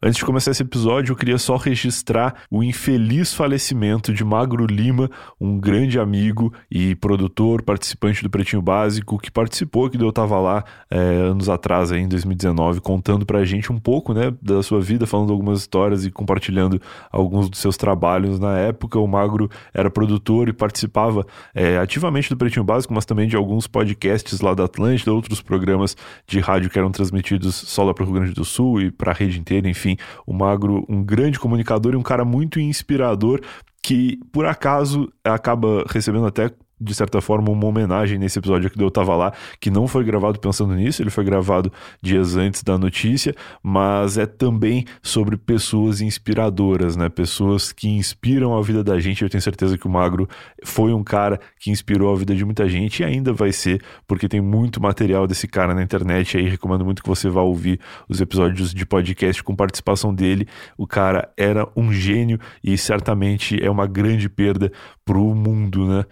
[0.00, 5.10] Antes de começar esse episódio, eu queria só registrar o infeliz falecimento de Magro Lima,
[5.40, 10.62] um grande amigo e produtor, participante do Pretinho Básico, que participou que eu tava lá
[10.88, 15.04] é, anos atrás, aí, em 2019, contando pra gente um pouco né, da sua vida,
[15.04, 16.80] falando algumas histórias e compartilhando
[17.10, 18.38] alguns dos seus trabalhos.
[18.38, 23.26] Na época, o Magro era produtor e participava é, ativamente do Pretinho Básico, mas também
[23.26, 27.92] de alguns podcasts lá da Atlântida, outros programas de rádio que eram transmitidos só lá
[27.92, 29.96] para o Rio Grande do Sul e para a rede inteira, enfim enfim,
[30.26, 33.40] o Magro, um grande comunicador e um cara muito inspirador
[33.82, 38.90] que por acaso acaba recebendo até de certa forma, uma homenagem nesse episódio que eu
[38.90, 43.34] tava lá, que não foi gravado pensando nisso, ele foi gravado dias antes da notícia,
[43.62, 47.08] mas é também sobre pessoas inspiradoras, né?
[47.08, 49.22] Pessoas que inspiram a vida da gente.
[49.22, 50.28] Eu tenho certeza que o Magro
[50.64, 54.28] foi um cara que inspirou a vida de muita gente e ainda vai ser, porque
[54.28, 56.48] tem muito material desse cara na internet aí.
[56.48, 60.46] Recomendo muito que você vá ouvir os episódios de podcast com participação dele.
[60.76, 64.72] O cara era um gênio e certamente é uma grande perda
[65.08, 66.04] pro mundo, né?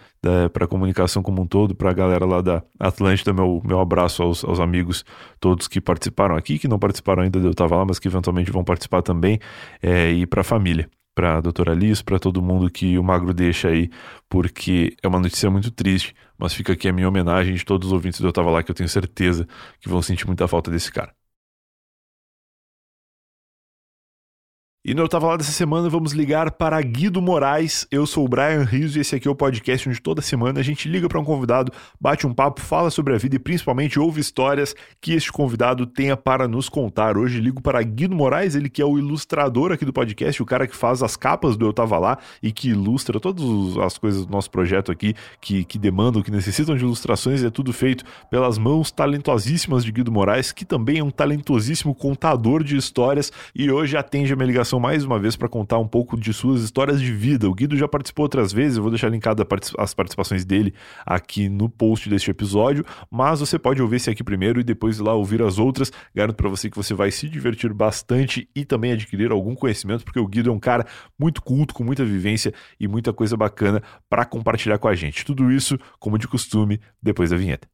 [0.55, 4.22] para a comunicação como um todo, para a galera lá da Atlântida, meu, meu abraço
[4.22, 5.05] aos, aos amigos
[5.38, 8.64] todos que participaram aqui, que não participaram ainda, eu estava lá, mas que eventualmente vão
[8.64, 9.38] participar também,
[9.83, 13.34] é, e para a família, para a doutora Alice, para todo mundo que o Magro
[13.34, 13.91] deixa aí,
[14.30, 17.92] porque é uma notícia muito triste, mas fica aqui a minha homenagem de todos os
[17.92, 19.47] ouvintes do Eu Tava Lá, que eu tenho certeza
[19.78, 21.12] que vão sentir muita falta desse cara.
[24.88, 27.88] E no Eu Tava Lá dessa semana vamos ligar para Guido Moraes.
[27.90, 30.62] Eu sou o Brian Rizzo e esse aqui é o podcast onde toda semana a
[30.62, 34.20] gente liga para um convidado, bate um papo, fala sobre a vida e principalmente ouve
[34.20, 37.18] histórias que este convidado tenha para nos contar.
[37.18, 40.68] Hoje ligo para Guido Moraes, ele que é o ilustrador aqui do podcast, o cara
[40.68, 43.44] que faz as capas do Eu Tava Lá e que ilustra todas
[43.78, 47.42] as coisas do nosso projeto aqui que, que demandam, que necessitam de ilustrações.
[47.42, 52.62] É tudo feito pelas mãos talentosíssimas de Guido Moraes, que também é um talentosíssimo contador
[52.62, 56.19] de histórias e hoje atende a minha ligação mais uma vez para contar um pouco
[56.19, 57.48] de suas histórias de vida.
[57.48, 59.46] O Guido já participou outras vezes, eu vou deixar linkado
[59.78, 60.74] as participações dele
[61.05, 65.03] aqui no post deste episódio, mas você pode ouvir esse aqui primeiro e depois ir
[65.03, 65.92] lá ouvir as outras.
[66.14, 70.20] Garanto para você que você vai se divertir bastante e também adquirir algum conhecimento, porque
[70.20, 70.87] o Guido é um cara
[71.19, 75.25] muito culto, com muita vivência e muita coisa bacana para compartilhar com a gente.
[75.25, 77.69] Tudo isso, como de costume, depois da vinheta.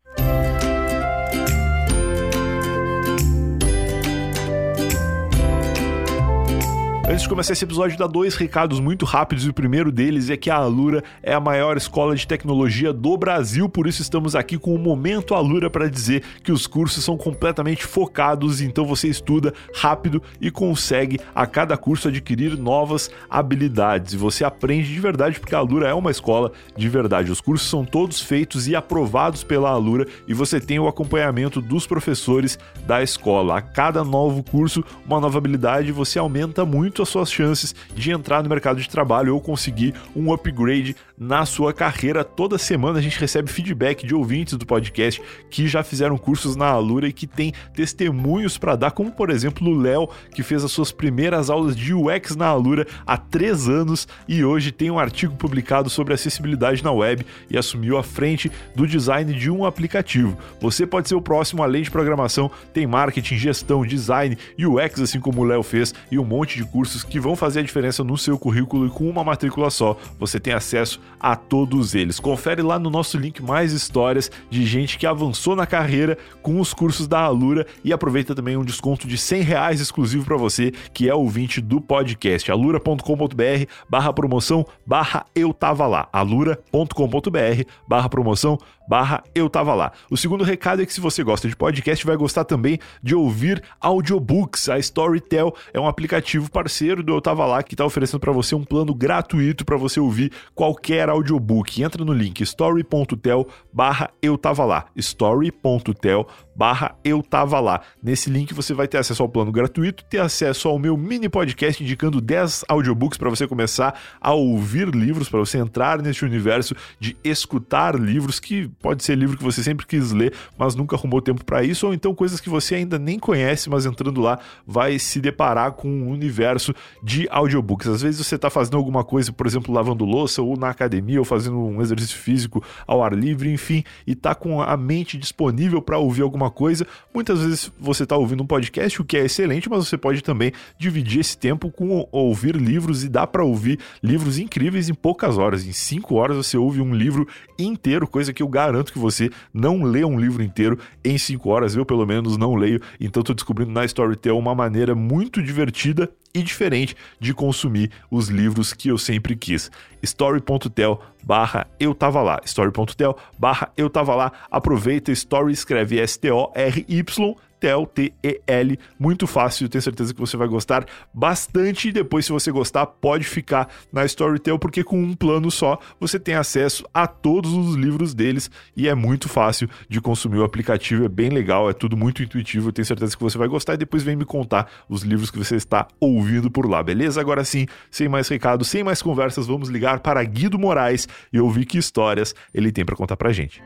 [7.12, 9.46] Antes de começar esse episódio, dá dois recados muito rápidos.
[9.46, 13.68] O primeiro deles é que a Alura é a maior escola de tecnologia do Brasil,
[13.68, 17.84] por isso estamos aqui com o Momento Alura para dizer que os cursos são completamente
[17.84, 24.14] focados, então você estuda rápido e consegue a cada curso adquirir novas habilidades.
[24.14, 27.30] E você aprende de verdade, porque a Alura é uma escola de verdade.
[27.30, 31.86] Os cursos são todos feitos e aprovados pela Alura e você tem o acompanhamento dos
[31.86, 33.58] professores da escola.
[33.58, 38.42] A cada novo curso, uma nova habilidade, você aumenta muito as suas chances de entrar
[38.42, 42.24] no mercado de trabalho ou conseguir um upgrade na sua carreira.
[42.24, 46.66] Toda semana a gente recebe feedback de ouvintes do podcast que já fizeram cursos na
[46.66, 50.72] Alura e que tem testemunhos para dar, como por exemplo o Léo, que fez as
[50.72, 55.36] suas primeiras aulas de UX na Alura há três anos e hoje tem um artigo
[55.36, 60.36] publicado sobre acessibilidade na web e assumiu a frente do design de um aplicativo.
[60.60, 65.42] Você pode ser o próximo, além de programação, tem marketing, gestão, design, UX, assim como
[65.42, 68.19] o Léo fez, e um monte de cursos cursos que vão fazer a diferença no
[68.19, 72.20] seu currículo e com uma matrícula só você tem acesso a todos eles.
[72.20, 76.75] Confere lá no nosso link mais histórias de gente que avançou na carreira com os
[76.75, 81.08] cursos da Alura e aproveita também um desconto de 100 reais exclusivo para você que
[81.08, 82.50] é ouvinte do podcast.
[82.50, 86.08] alura.com.br barra promoção barra eu tava lá.
[86.12, 88.58] alura.com.br barra promoção
[88.88, 89.93] barra eu tava lá.
[90.10, 93.62] O segundo recado é que se você gosta de podcast, vai gostar também de ouvir
[93.81, 94.69] audiobooks.
[94.69, 98.54] A Storytel é um aplicativo parceiro do Eu Tava Lá que está oferecendo para você
[98.54, 101.82] um plano gratuito para você ouvir qualquer audiobook.
[101.82, 104.87] Entra no link story.tel barra eu tava lá.
[104.97, 107.80] story.tel barra eu tava lá.
[108.02, 111.82] Nesse link você vai ter acesso ao plano gratuito, ter acesso ao meu mini podcast
[111.82, 117.16] indicando 10 audiobooks para você começar a ouvir livros, para você entrar nesse universo de
[117.25, 121.44] escutar livros que pode ser livro que você sempre quis ler, mas nunca arrumou tempo
[121.44, 125.20] para isso, ou então coisas que você ainda nem conhece, mas entrando lá vai se
[125.20, 127.88] deparar com um universo de audiobooks.
[127.88, 131.25] Às vezes você está fazendo alguma coisa, por exemplo, lavando louça, ou na academia, ou
[131.25, 135.99] fazendo um exercício físico ao ar livre, enfim, e tá com a mente disponível para
[135.99, 136.86] ouvir alguma coisa.
[137.14, 140.52] Muitas vezes você está ouvindo um podcast, o que é excelente, mas você pode também
[140.78, 145.66] dividir esse tempo com ouvir livros e dá para ouvir livros incríveis em poucas horas.
[145.66, 147.26] Em cinco horas você ouve um livro
[147.58, 151.74] inteiro, coisa que eu garanto que você não lê um livro inteiro em 5 horas.
[151.74, 152.80] Eu, pelo menos, não leio.
[153.00, 158.73] Então, tô descobrindo na Storytel uma maneira muito divertida e diferente de consumir os livros
[158.73, 159.70] que eu sempre quis.
[160.02, 167.87] story.tel barra eu tava lá, story.tel barra eu tava lá, aproveita, story escreve S-T-O-R-Y Tel,
[167.87, 171.91] T-E-L, muito fácil, tenho certeza que você vai gostar bastante.
[171.91, 176.19] E depois, se você gostar, pode ficar na Storytel, porque com um plano só você
[176.19, 181.05] tem acesso a todos os livros deles e é muito fácil de consumir o aplicativo,
[181.05, 182.70] é bem legal, é tudo muito intuitivo.
[182.70, 185.38] Eu tenho certeza que você vai gostar e depois vem me contar os livros que
[185.38, 187.20] você está ouvindo por lá, beleza?
[187.20, 191.64] Agora sim, sem mais recados, sem mais conversas, vamos ligar para Guido Moraes e ouvir
[191.64, 193.62] que histórias ele tem para contar pra gente.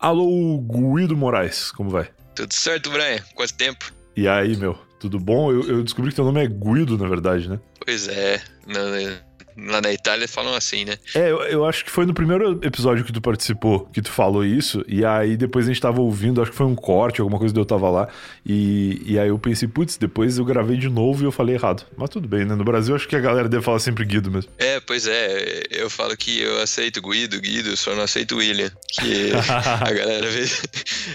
[0.00, 2.08] Alô, Guido Moraes, como vai?
[2.34, 3.18] Tudo certo, Brian?
[3.34, 3.92] Quanto tempo?
[4.16, 5.52] E aí, meu, tudo bom?
[5.52, 7.60] Eu, eu descobri que teu nome é Guido, na verdade, né?
[7.84, 8.88] Pois é, não,
[9.66, 10.96] lá na Itália falam assim, né?
[11.14, 14.44] É, eu, eu, acho que foi no primeiro episódio que tu participou que tu falou
[14.44, 17.52] isso, e aí depois a gente tava ouvindo, acho que foi um corte, alguma coisa
[17.52, 18.08] de eu tava lá,
[18.44, 21.84] e, e aí eu pensei, putz, depois eu gravei de novo e eu falei errado.
[21.96, 22.54] Mas tudo bem, né?
[22.54, 24.50] No Brasil acho que a galera deve falar sempre Guido mesmo.
[24.58, 29.32] É, pois é, eu falo que eu aceito Guido, Guido, só não aceito William, que
[29.48, 30.26] a galera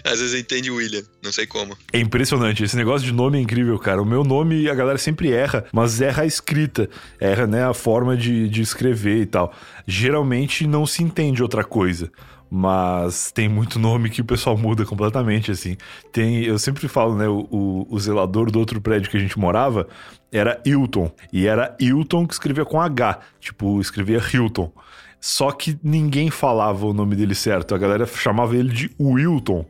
[0.04, 1.78] às vezes entende William, não sei como.
[1.92, 4.02] É impressionante, esse negócio de nome é incrível, cara.
[4.02, 6.90] O meu nome a galera sempre erra, mas erra a escrita,
[7.20, 9.54] erra, né, a forma de de, escrever e tal.
[9.88, 12.12] Geralmente não se entende outra coisa
[12.48, 15.76] mas tem muito nome que o pessoal muda completamente, assim.
[16.12, 19.38] Tem, eu sempre falo, né, o, o, o, zelador do outro prédio que a gente
[19.38, 19.88] morava
[20.32, 24.72] era Hilton, e era Hilton que escrevia com H, tipo, escrevia Hilton.
[25.20, 29.66] Só que ninguém falava o nome dele certo, a galera chamava ele de Wilton.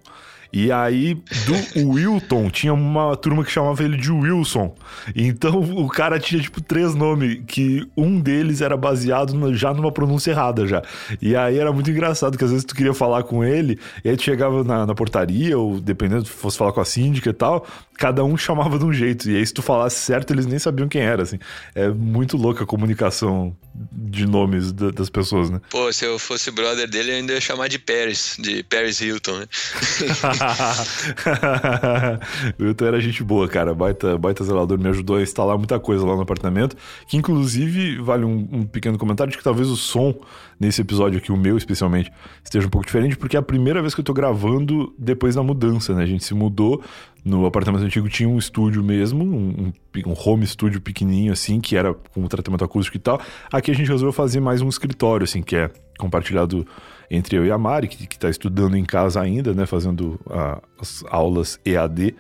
[0.55, 1.15] E aí,
[1.75, 4.73] do Wilton, tinha uma turma que chamava ele de Wilson.
[5.13, 9.91] Então, o cara tinha, tipo, três nomes, que um deles era baseado no, já numa
[9.91, 10.81] pronúncia errada já.
[11.21, 14.15] E aí era muito engraçado, que às vezes tu queria falar com ele, e aí
[14.15, 17.67] tu chegava na, na portaria, ou dependendo, se fosse falar com a síndica e tal,
[17.97, 19.29] cada um chamava de um jeito.
[19.29, 21.37] E aí, se tu falasse certo, eles nem sabiam quem era, assim.
[21.73, 23.53] É muito louca a comunicação
[23.91, 25.59] de nomes das pessoas, né?
[25.69, 29.39] Pô, se eu fosse brother dele, eu ainda ia chamar de Paris, de Paris Hilton,
[29.39, 29.47] né?
[32.59, 33.73] o Hilton era gente boa, cara.
[33.73, 34.79] Baita, baita zelador.
[34.79, 36.75] Me ajudou a instalar muita coisa lá no apartamento.
[37.07, 40.13] Que inclusive, vale um, um pequeno comentário de que talvez o som
[40.59, 42.11] nesse episódio aqui, o meu especialmente,
[42.43, 45.43] esteja um pouco diferente, porque é a primeira vez que eu tô gravando depois da
[45.43, 46.03] mudança, né?
[46.03, 46.81] A gente se mudou.
[47.23, 49.73] No apartamento antigo tinha um estúdio mesmo, um,
[50.05, 53.19] um home studio pequenininho, assim, que era com tratamento acústico e tal.
[53.51, 56.67] Aqui a gente resolveu fazer mais um escritório, assim, que é compartilhado
[57.09, 61.03] entre eu e a Mari, que está estudando em casa ainda, né, fazendo a, as
[61.09, 62.15] aulas EAD.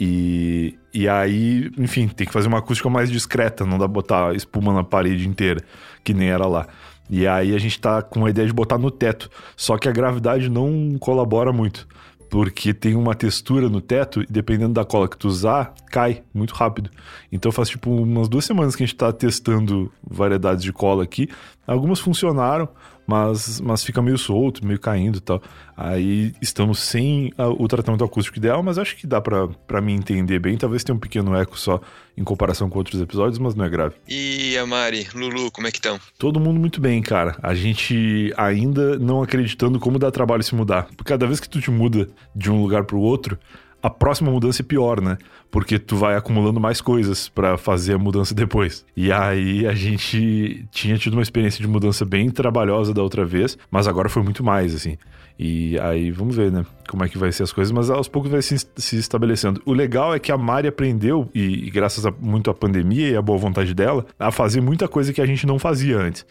[0.00, 4.34] E, e aí, enfim, tem que fazer uma acústica mais discreta, não dá pra botar
[4.34, 5.62] espuma na parede inteira,
[6.02, 6.66] que nem era lá.
[7.10, 9.92] E aí a gente tá com a ideia de botar no teto, só que a
[9.92, 11.86] gravidade não colabora muito
[12.32, 16.54] porque tem uma textura no teto e dependendo da cola que tu usar, cai muito
[16.54, 16.88] rápido.
[17.30, 21.28] Então faz tipo umas duas semanas que a gente está testando variedades de cola aqui.
[21.66, 22.70] Algumas funcionaram,
[23.06, 25.42] mas, mas fica meio solto, meio caindo e tal.
[25.76, 30.38] Aí estamos sem a, o tratamento acústico ideal, mas acho que dá para mim entender
[30.38, 30.56] bem.
[30.56, 31.80] Talvez tenha um pequeno eco só
[32.16, 33.94] em comparação com outros episódios, mas não é grave.
[34.06, 35.98] E a Mari, Lulu, como é que estão?
[36.18, 37.36] Todo mundo muito bem, cara.
[37.42, 40.88] A gente ainda não acreditando como dá trabalho se mudar.
[40.96, 43.38] Porque cada vez que tu te muda de um lugar para o outro,
[43.82, 45.18] a próxima mudança é pior, né?
[45.50, 48.86] Porque tu vai acumulando mais coisas para fazer a mudança depois.
[48.96, 53.58] E aí a gente tinha tido uma experiência de mudança bem trabalhosa da outra vez,
[53.70, 54.96] mas agora foi muito mais, assim.
[55.38, 56.64] E aí vamos ver, né?
[56.88, 59.60] Como é que vai ser as coisas, mas aos poucos vai se, se estabelecendo.
[59.66, 63.16] O legal é que a Mari aprendeu, e, e graças a, muito à pandemia e
[63.16, 66.24] à boa vontade dela, a fazer muita coisa que a gente não fazia antes.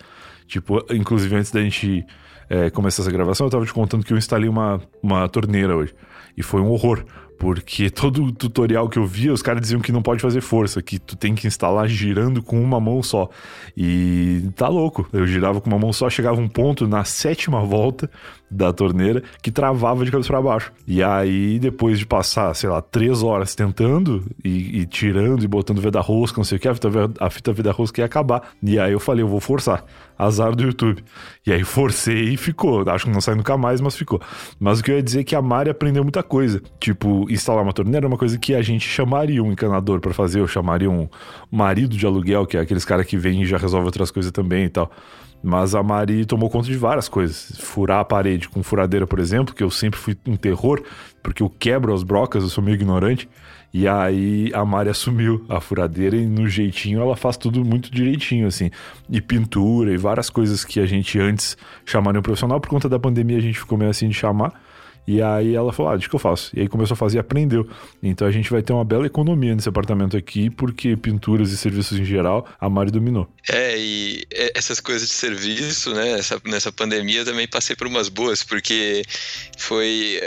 [0.48, 2.06] Tipo, inclusive antes da gente
[2.50, 5.94] é, começar essa gravação, eu tava te contando que eu instalei uma, uma torneira hoje.
[6.38, 7.04] E foi um horror,
[7.38, 11.00] porque todo tutorial que eu via, os caras diziam que não pode fazer força, que
[11.00, 13.30] tu tem que instalar girando com uma mão só.
[13.76, 15.08] E tá louco.
[15.12, 18.10] Eu girava com uma mão só, chegava um ponto na sétima volta
[18.50, 20.72] da torneira que travava de cabeça para baixo.
[20.86, 25.82] E aí, depois de passar, sei lá, três horas tentando e, e tirando e botando
[25.82, 28.52] vida rosca, não sei o que, a fita, a fita vida rosca ia acabar.
[28.62, 29.84] E aí eu falei, eu vou forçar.
[30.22, 31.04] Azar do YouTube.
[31.46, 32.88] E aí forcei e ficou.
[32.90, 34.22] Acho que não sai nunca mais, mas ficou.
[34.60, 36.62] Mas o que eu ia dizer é que a Mari aprendeu muita coisa.
[36.80, 40.40] Tipo, instalar uma torneira é uma coisa que a gente chamaria um encanador para fazer,
[40.40, 41.10] eu chamaria um
[41.50, 44.66] marido de aluguel, que é aqueles caras que vêm e já resolve outras coisas também
[44.66, 44.92] e tal.
[45.44, 47.54] Mas a Mari tomou conta de várias coisas.
[47.60, 50.84] Furar a parede com furadeira, por exemplo, que eu sempre fui um terror,
[51.24, 53.28] porque eu quebro as brocas, eu sou meio ignorante.
[53.74, 58.48] E aí a Mari assumiu a furadeira e no jeitinho ela faz tudo muito direitinho,
[58.48, 58.70] assim.
[59.10, 63.00] E pintura e várias coisas que a gente antes chamaria um profissional, por conta da
[63.00, 64.54] pandemia a gente ficou meio assim de chamar.
[65.08, 66.52] E aí ela falou: Ah, deixa que eu faço.
[66.56, 67.68] E aí começou a fazer e aprendeu.
[68.04, 71.98] Então a gente vai ter uma bela economia nesse apartamento aqui, porque pinturas e serviços
[72.00, 73.28] em geral, a Mari dominou.
[73.50, 74.24] É, e
[74.54, 76.20] essas coisas de serviço, né?
[76.20, 79.02] Essa, nessa pandemia eu também passei por umas boas, porque
[79.58, 80.20] foi.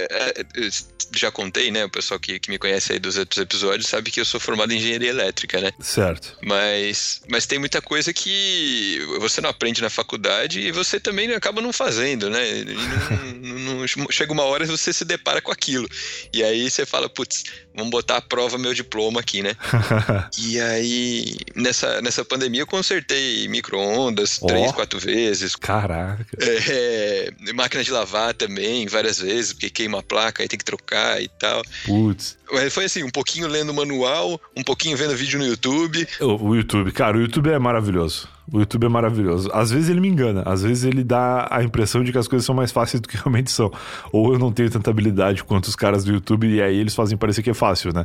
[1.17, 1.85] Já contei, né?
[1.85, 4.73] O pessoal que, que me conhece aí dos outros episódios sabe que eu sou formado
[4.73, 5.73] em engenharia elétrica, né?
[5.81, 6.37] Certo.
[6.43, 11.61] Mas, mas tem muita coisa que você não aprende na faculdade e você também acaba
[11.61, 12.43] não fazendo, né?
[13.45, 15.89] Não, não, não, chega uma hora você se depara com aquilo.
[16.33, 17.45] E aí você fala, putz,
[17.75, 19.57] vamos botar à prova meu diploma aqui, né?
[20.39, 25.55] e aí, nessa, nessa pandemia, eu consertei micro-ondas oh, três, quatro vezes.
[25.57, 26.27] Caraca.
[26.41, 31.04] É, máquina de lavar também, várias vezes, porque queima a placa, aí tem que trocar
[31.21, 31.63] e tal.
[31.85, 32.37] Putz.
[32.53, 36.07] Mas foi assim, um pouquinho lendo o manual, um pouquinho vendo vídeo no YouTube.
[36.21, 38.29] O, o YouTube, cara, o YouTube é maravilhoso.
[38.53, 39.51] O YouTube é maravilhoso.
[39.53, 42.45] Às vezes ele me engana, às vezes ele dá a impressão de que as coisas
[42.45, 43.73] são mais fáceis do que realmente são.
[44.13, 47.17] Ou eu não tenho tanta habilidade quanto os caras do YouTube e aí eles fazem
[47.17, 48.05] parecer que é fácil, né?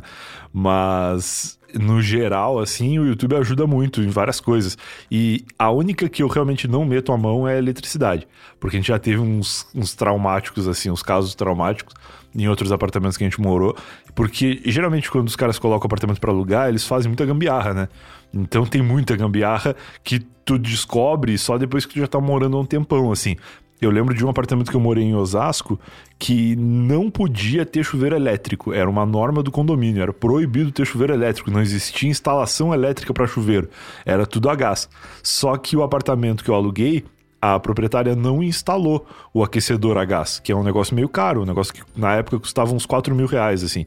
[0.52, 4.76] Mas no geral, assim, o YouTube ajuda muito em várias coisas.
[5.10, 8.26] E a única que eu realmente não meto a mão é a eletricidade.
[8.58, 11.94] Porque a gente já teve uns, uns traumáticos, assim, uns casos traumáticos
[12.34, 13.76] em outros apartamentos que a gente morou.
[14.14, 17.88] Porque geralmente quando os caras colocam o apartamento para alugar, eles fazem muita gambiarra, né?
[18.32, 22.60] Então tem muita gambiarra que tu descobre só depois que tu já tá morando há
[22.60, 23.36] um tempão, assim.
[23.80, 25.80] Eu lembro de um apartamento que eu morei em Osasco
[26.18, 28.74] que não podia ter chuveiro elétrico.
[28.74, 33.26] Era uma norma do condomínio, era proibido ter chuveiro elétrico, não existia instalação elétrica para
[33.26, 33.70] chuveiro.
[34.04, 34.86] Era tudo a gás.
[35.22, 37.06] Só que o apartamento que eu aluguei
[37.40, 41.46] a proprietária não instalou o aquecedor a gás, que é um negócio meio caro, um
[41.46, 43.86] negócio que na época custava uns 4 mil reais, assim.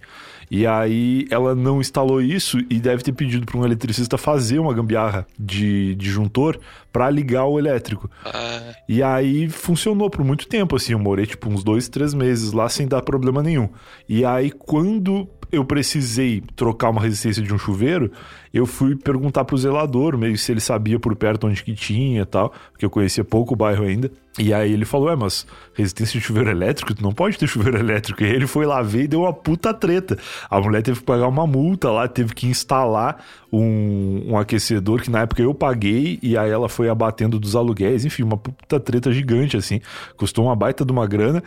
[0.50, 4.74] E aí ela não instalou isso e deve ter pedido para um eletricista fazer uma
[4.74, 6.60] gambiarra de disjuntor
[6.91, 8.10] para ligar o elétrico.
[8.25, 8.74] Ah.
[8.88, 10.93] E aí funcionou por muito tempo, assim.
[10.93, 13.69] Eu morei tipo uns dois, três meses lá sem dar problema nenhum.
[14.07, 18.12] E aí quando eu precisei trocar uma resistência de um chuveiro,
[18.51, 22.25] eu fui perguntar pro zelador, meio se ele sabia por perto onde que tinha e
[22.25, 24.12] tal, porque eu conhecia pouco o bairro ainda.
[24.38, 25.45] E aí ele falou: É, mas
[25.75, 28.24] resistência de chuveiro elétrico, tu não pode ter chuveiro elétrico.
[28.24, 30.17] E ele foi lá ver e deu uma puta treta.
[30.50, 35.12] A mulher teve que pagar uma multa lá, teve que instalar um, um aquecedor que
[35.12, 39.12] na época eu paguei, e aí ela foi abatendo dos aluguéis, enfim, uma puta treta
[39.12, 39.79] gigante, assim.
[40.17, 41.43] Custou uma baita de uma grana.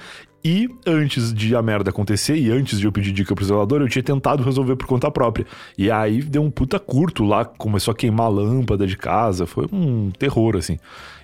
[0.48, 3.88] E antes de a merda acontecer, e antes de eu pedir dica pro zelador, eu
[3.88, 5.44] tinha tentado resolver por conta própria.
[5.76, 9.66] E aí deu um puta curto lá, começou a queimar a lâmpada de casa, foi
[9.72, 10.78] um terror, assim.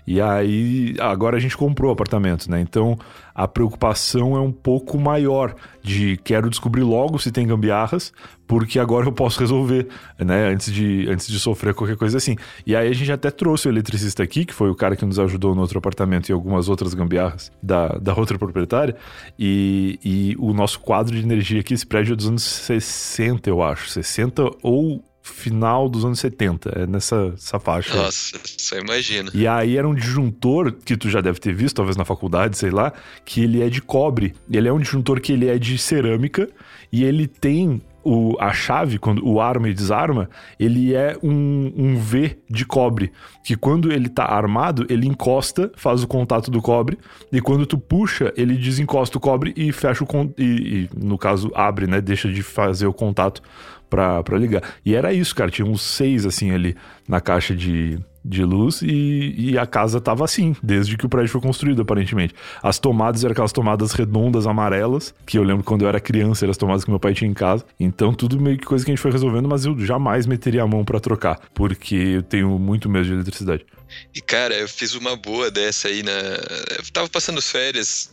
[0.06, 2.60] E aí, agora a gente comprou o apartamento, né?
[2.60, 2.98] Então
[3.34, 8.12] a preocupação é um pouco maior de quero descobrir logo se tem gambiarras,
[8.46, 10.48] porque agora eu posso resolver, né?
[10.48, 12.36] Antes de, antes de sofrer qualquer coisa assim.
[12.66, 15.18] E aí a gente até trouxe o eletricista aqui, que foi o cara que nos
[15.18, 18.96] ajudou no outro apartamento e algumas outras gambiarras da, da outra proprietária.
[19.38, 23.62] E, e o nosso quadro de energia aqui, esse prédio é dos anos 60, eu
[23.62, 23.88] acho.
[23.88, 27.94] 60 ou final dos anos 70, é nessa essa faixa.
[27.96, 29.30] Nossa, só imagina.
[29.32, 32.70] E aí era um disjuntor que tu já deve ter visto, talvez na faculdade, sei
[32.70, 32.92] lá,
[33.24, 34.34] que ele é de cobre.
[34.50, 36.48] Ele é um disjuntor que ele é de cerâmica
[36.90, 41.96] e ele tem o, a chave, quando o arma e desarma, ele é um, um
[41.96, 43.12] V de cobre.
[43.44, 46.98] Que quando ele tá armado, ele encosta, faz o contato do cobre,
[47.30, 50.34] e quando tu puxa, ele desencosta o cobre e fecha o.
[50.36, 52.00] E, e, no caso, abre, né?
[52.00, 53.42] Deixa de fazer o contato
[53.92, 54.62] pra, pra ligar.
[54.86, 55.50] E era isso, cara.
[55.50, 56.74] Tinha uns seis, assim, ali
[57.06, 61.30] na caixa de, de luz e, e, a casa tava assim, desde que o prédio
[61.30, 62.34] foi construído, aparentemente.
[62.62, 66.52] As tomadas eram aquelas tomadas redondas, amarelas, que eu lembro quando eu era criança, eram
[66.52, 67.66] as tomadas que meu pai tinha em casa.
[67.78, 70.66] Então, tudo meio que coisa que a gente foi resolvendo, mas eu jamais meteria a
[70.66, 73.66] mão para trocar, porque eu tenho muito medo de eletricidade.
[74.14, 76.12] E, cara, eu fiz uma boa dessa aí na.
[76.12, 78.10] Eu tava passando férias,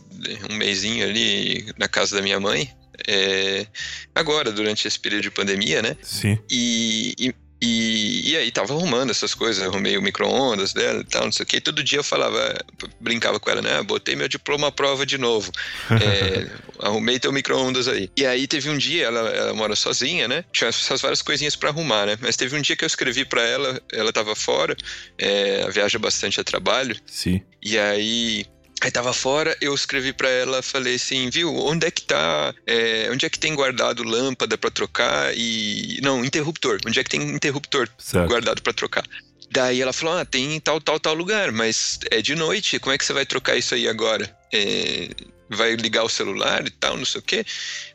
[0.51, 2.69] um mêsinho ali na casa da minha mãe.
[3.07, 3.67] É,
[4.13, 5.95] agora, durante esse período de pandemia, né?
[6.01, 6.37] Sim.
[6.49, 11.25] E, e, e, e aí tava arrumando essas coisas, arrumei o micro-ondas dela e tal,
[11.25, 11.59] não sei o que.
[11.59, 12.57] Todo dia eu falava,
[13.01, 13.77] brincava com ela, né?
[13.77, 15.51] Ah, botei meu diploma à prova de novo.
[16.01, 18.09] é, arrumei teu micro-ondas aí.
[18.15, 20.45] E aí teve um dia, ela, ela mora sozinha, né?
[20.53, 22.17] Tinha essas várias coisinhas para arrumar, né?
[22.21, 24.75] Mas teve um dia que eu escrevi para ela, ela tava fora,
[25.17, 26.95] é, viaja bastante a trabalho.
[27.05, 27.41] Sim.
[27.61, 28.45] E aí
[28.81, 33.09] Aí tava fora, eu escrevi para ela, falei assim, viu, onde é que tá, é,
[33.11, 35.99] onde é que tem guardado lâmpada para trocar e...
[36.01, 38.29] Não, interruptor, onde é que tem interruptor certo.
[38.29, 39.03] guardado para trocar?
[39.51, 42.97] Daí ela falou: Ah, tem tal, tal, tal lugar, mas é de noite, como é
[42.97, 44.29] que você vai trocar isso aí agora?
[44.53, 45.09] É,
[45.49, 47.45] vai ligar o celular e tal, não sei o quê.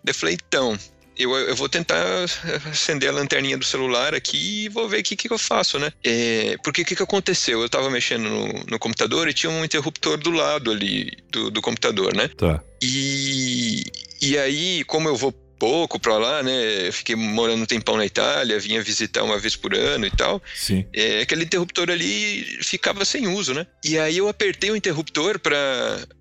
[0.02, 0.78] Daí eu falei: Então,
[1.16, 2.04] eu, eu, vou tentar
[2.70, 5.92] acender a lanterninha do celular aqui e vou ver o que, que eu faço, né?
[6.02, 7.62] É, porque o que, que aconteceu?
[7.62, 11.62] Eu tava mexendo no, no, computador e tinha um interruptor do lado ali do, do
[11.62, 12.28] computador, né?
[12.28, 12.62] Tá.
[12.82, 13.82] E,
[14.20, 15.32] e aí, como eu vou
[15.64, 16.88] pouco pra lá, né?
[16.88, 20.42] Eu fiquei morando um tempão na Itália, vinha visitar uma vez por ano e tal.
[20.54, 20.84] Sim.
[20.92, 23.66] É, aquele interruptor ali ficava sem uso, né?
[23.82, 25.56] E aí eu apertei o interruptor pra,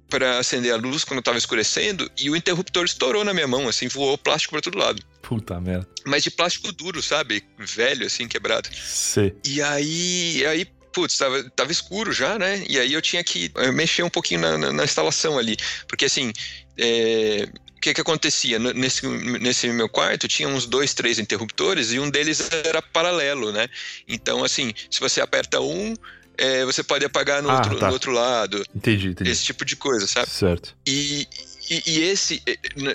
[0.09, 3.89] para acender a luz quando estava escurecendo e o interruptor estourou na minha mão, assim,
[3.89, 5.03] voou plástico para todo lado.
[5.21, 5.85] Puta merda.
[6.05, 7.43] Mas de plástico duro, sabe?
[7.59, 8.69] Velho, assim, quebrado.
[8.73, 9.35] Sei.
[9.45, 12.63] E aí, aí putz, tava, tava escuro já, né?
[12.69, 15.57] E aí eu tinha que mexer um pouquinho na, na, na instalação ali.
[15.85, 16.31] Porque assim,
[16.77, 17.49] é,
[17.83, 18.57] que que acontecia?
[18.57, 23.67] Nesse, nesse meu quarto tinha uns dois, três interruptores e um deles era paralelo, né?
[24.07, 25.93] Então, assim, se você aperta um,
[26.37, 27.87] é, você pode apagar no, ah, outro, tá.
[27.87, 28.63] no outro lado.
[28.73, 29.29] Entendi, entendi.
[29.29, 30.29] Esse tipo de coisa, sabe?
[30.29, 30.73] Certo.
[30.87, 31.27] E,
[31.69, 32.41] e, e esse,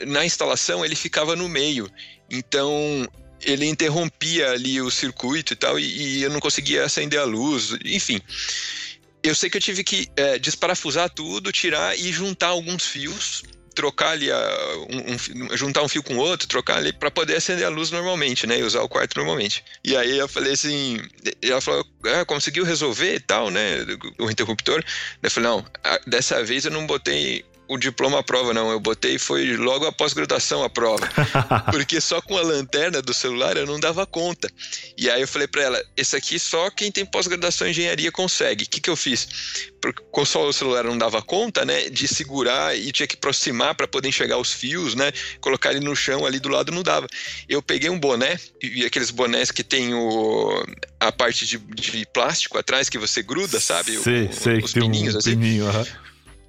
[0.07, 1.87] na instalação, ele ficava no meio.
[2.31, 3.07] Então,
[3.43, 7.77] ele interrompia ali o circuito e tal, e, e, eu não conseguia acender a luz,
[7.85, 8.23] enfim.
[9.23, 13.43] Eu sei que eu tive que é, desparafusar tudo, tirar e juntar alguns fios
[13.79, 14.37] trocar ali, a,
[14.91, 18.45] um, um, juntar um fio com outro, trocar ali para poder acender a luz normalmente,
[18.45, 18.59] né?
[18.59, 19.65] E usar o quarto normalmente.
[19.85, 21.01] E aí eu falei assim,
[21.41, 23.87] ela falou, ah, conseguiu resolver e tal, né?
[24.19, 24.83] O interruptor.
[25.23, 25.65] Eu falei, não,
[26.09, 28.71] dessa vez eu não botei o diploma à prova, não.
[28.71, 31.09] Eu botei foi logo a pós-graduação à prova.
[31.71, 34.51] porque só com a lanterna do celular eu não dava conta.
[34.97, 38.65] E aí eu falei para ela: esse aqui só quem tem pós-graduação em engenharia consegue.
[38.65, 39.29] O que, que eu fiz?
[39.81, 41.89] Porque com só o celular não dava conta, né?
[41.91, 45.13] De segurar e tinha que aproximar para poder enxergar os fios, né?
[45.41, 47.07] Colocar ele no chão ali do lado não dava.
[47.49, 50.65] Eu peguei um boné, e aqueles bonés que tem o,
[50.99, 53.99] a parte de, de plástico atrás que você gruda, sabe?
[53.99, 55.31] Sei, o, sei, os que pininhos, um assim.
[55.31, 55.67] Pininho,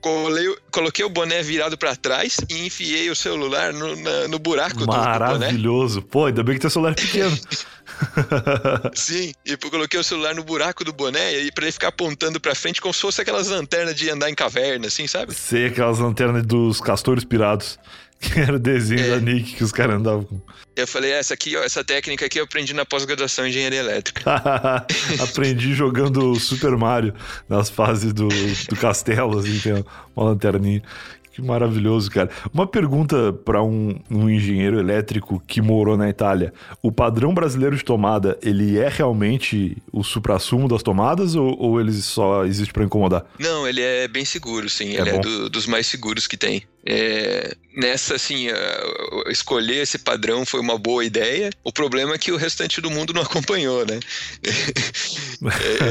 [0.02, 4.86] Colei, coloquei o boné virado para trás e enfiei o celular no, na, no buraco
[4.86, 6.02] Maravilhoso.
[6.02, 7.38] Pô, ainda bem que teu celular é pequeno.
[8.94, 12.56] Sim, e coloquei o celular no buraco do boné e para ele ficar apontando para
[12.56, 15.34] frente como se fosse aquelas lanternas de andar em caverna, assim, sabe?
[15.34, 17.78] Sei, aquelas lanternas dos castores pirados.
[18.20, 19.10] Que era o desenho é.
[19.10, 20.42] da Nick que os caras andavam com.
[20.76, 24.22] Eu falei, essa aqui, ó, essa técnica aqui eu aprendi na pós-graduação em engenharia elétrica.
[25.20, 27.14] aprendi jogando Super Mario
[27.50, 30.82] nas fases do, do castelo, assim, tem uma lanterninha.
[31.40, 32.30] Que maravilhoso, cara.
[32.54, 36.54] Uma pergunta para um, um, engenheiro elétrico que morou na Itália.
[36.82, 41.94] O padrão brasileiro de tomada, ele é realmente o supra-sumo das tomadas ou, ou ele
[41.94, 43.26] só existe para incomodar?
[43.40, 44.98] Não, ele é bem seguro, sim.
[44.98, 45.20] É ele é bom.
[45.20, 46.64] é do, dos mais seguros que tem.
[46.86, 48.48] É, nessa, assim,
[49.28, 51.50] escolher esse padrão foi uma boa ideia.
[51.64, 54.00] O problema é que o restante do mundo não acompanhou, né?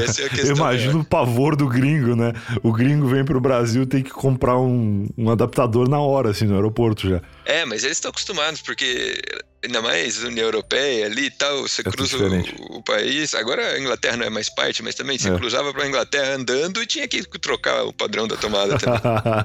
[0.03, 0.49] Essa é a questão.
[0.49, 2.33] Eu imagino o pavor do gringo, né?
[2.63, 6.55] O gringo vem pro Brasil tem que comprar um, um adaptador na hora, assim, no
[6.55, 7.21] aeroporto já.
[7.45, 9.19] É, mas eles estão acostumados, porque
[9.63, 13.33] ainda mais União Europeia ali e tal, você é cruza o, o, país.
[13.33, 15.35] Agora a Inglaterra não é mais parte, mas também você é.
[15.37, 18.99] cruzava para a Inglaterra andando e tinha que trocar o padrão da tomada também.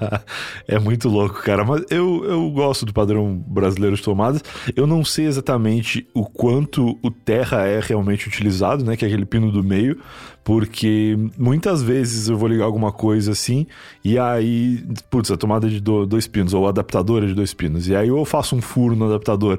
[0.69, 1.65] é muito louco, cara.
[1.65, 4.43] Mas eu, eu gosto do padrão brasileiro de tomadas.
[4.77, 8.97] Eu não sei exatamente o quanto o terra é realmente utilizado, né?
[8.97, 10.01] Que é aquele pino do meio.
[10.45, 13.67] Porque muitas vezes eu vou ligar alguma coisa assim,
[14.05, 17.89] e aí, putz, a tomada de dois pinos, ou o adaptador é de dois pinos.
[17.89, 19.59] E aí eu faço um furo no adaptador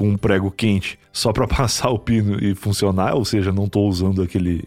[0.00, 3.86] com um prego quente só para passar o pino e funcionar, ou seja, não estou
[3.86, 4.64] usando aquele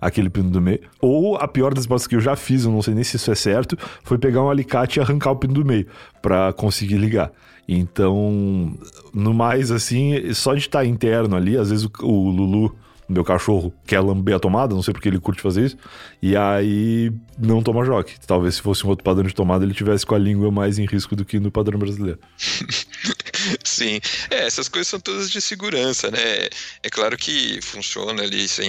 [0.00, 0.80] aquele pino do meio.
[1.00, 3.30] Ou a pior das hipóteses que eu já fiz, eu não sei nem se isso
[3.30, 5.86] é certo, foi pegar um alicate e arrancar o pino do meio
[6.20, 7.30] para conseguir ligar.
[7.68, 8.74] Então,
[9.14, 12.74] no mais assim, só de estar interno ali, às vezes o, o Lulu
[13.08, 15.76] meu cachorro quer lamber a tomada, não sei porque ele curte fazer isso,
[16.20, 18.14] e aí não toma joque.
[18.26, 20.86] Talvez se fosse um outro padrão de tomada ele tivesse com a língua mais em
[20.86, 22.18] risco do que no padrão brasileiro.
[23.64, 24.00] Sim,
[24.30, 26.48] é, essas coisas são todas de segurança, né?
[26.82, 28.68] É claro que funciona ali sem.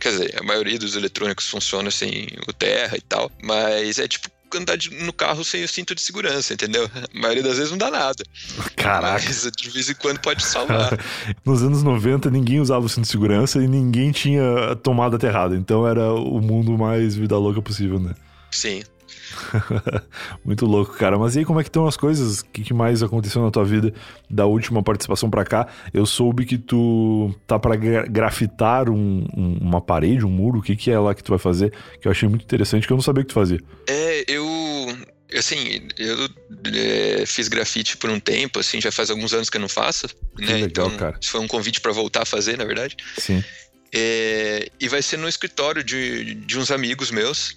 [0.00, 4.28] Quer dizer, a maioria dos eletrônicos funciona sem o terra e tal, mas é tipo
[4.56, 6.90] andar no carro sem o cinto de segurança, entendeu?
[6.94, 8.24] A maioria das vezes não dá nada.
[8.76, 9.24] Caraca.
[9.24, 10.98] Mas de vez em quando pode salvar.
[11.44, 15.54] Nos anos 90 ninguém usava o cinto de segurança e ninguém tinha tomada aterrada.
[15.54, 18.14] Então era o mundo mais vida louca possível, né?
[18.50, 18.82] Sim.
[20.44, 21.18] Muito louco, cara.
[21.18, 22.40] Mas e aí, como é que estão as coisas?
[22.40, 23.92] O que, mais aconteceu na tua vida
[24.28, 25.68] da última participação pra cá?
[25.92, 30.58] Eu soube que tu tá pra grafitar um, um, uma parede, um muro.
[30.58, 31.72] O que, que é lá que tu vai fazer?
[32.00, 33.60] Que eu achei muito interessante, que eu não sabia o que tu fazia.
[33.88, 34.46] É, eu
[35.38, 36.28] assim, eu
[36.74, 40.08] é, fiz grafite por um tempo, assim, já faz alguns anos que eu não faço,
[40.38, 40.54] né?
[40.54, 41.18] Legal, então, cara.
[41.22, 42.96] foi um convite para voltar a fazer, na verdade.
[43.16, 43.42] Sim.
[43.92, 47.56] É, e vai ser no escritório de, de uns amigos meus,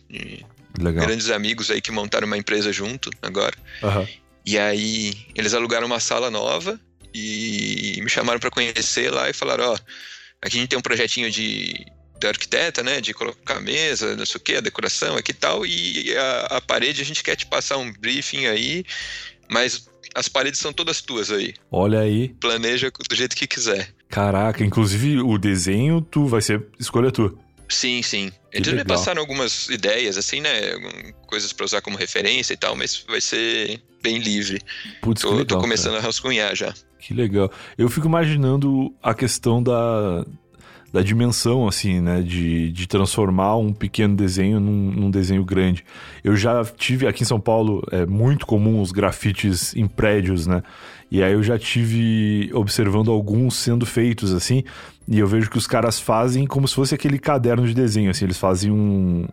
[0.80, 1.06] Legal.
[1.06, 3.56] grandes amigos aí que montaram uma empresa junto agora.
[3.82, 4.08] Aham.
[4.46, 6.80] E aí eles alugaram uma sala nova
[7.14, 9.78] e me chamaram para conhecer lá e falaram, ó,
[10.42, 11.86] aqui a gente tem um projetinho de,
[12.20, 15.36] de arquiteta, né, de colocar a mesa, não sei o que, a decoração aqui e
[15.36, 18.84] tal, e a, a parede a gente quer te passar um briefing aí,
[19.50, 21.54] mas as paredes são todas tuas aí.
[21.72, 22.30] Olha aí.
[22.40, 23.94] Planeja do jeito que quiser.
[24.10, 27.36] Caraca, inclusive o desenho tu vai ser escolha tua.
[27.70, 28.32] Sim, sim.
[28.52, 30.50] Eles me passaram algumas ideias, assim, né?
[31.28, 34.62] Coisas pra usar como referência e tal, mas vai ser bem livre.
[35.02, 35.46] Putz, Tô, legal.
[35.46, 36.04] tô começando cara.
[36.04, 36.74] a rascunhar já.
[37.00, 37.52] Que legal.
[37.78, 40.24] Eu fico imaginando a questão da,
[40.94, 42.22] da dimensão, assim, né?
[42.22, 45.84] De, de transformar um pequeno desenho num, num desenho grande.
[46.24, 50.62] Eu já tive aqui em São Paulo, é muito comum os grafites em prédios, né?
[51.10, 54.64] E aí eu já tive observando alguns sendo feitos assim,
[55.08, 58.26] e eu vejo que os caras fazem como se fosse aquele caderno de desenho, assim,
[58.26, 59.26] eles fazem um,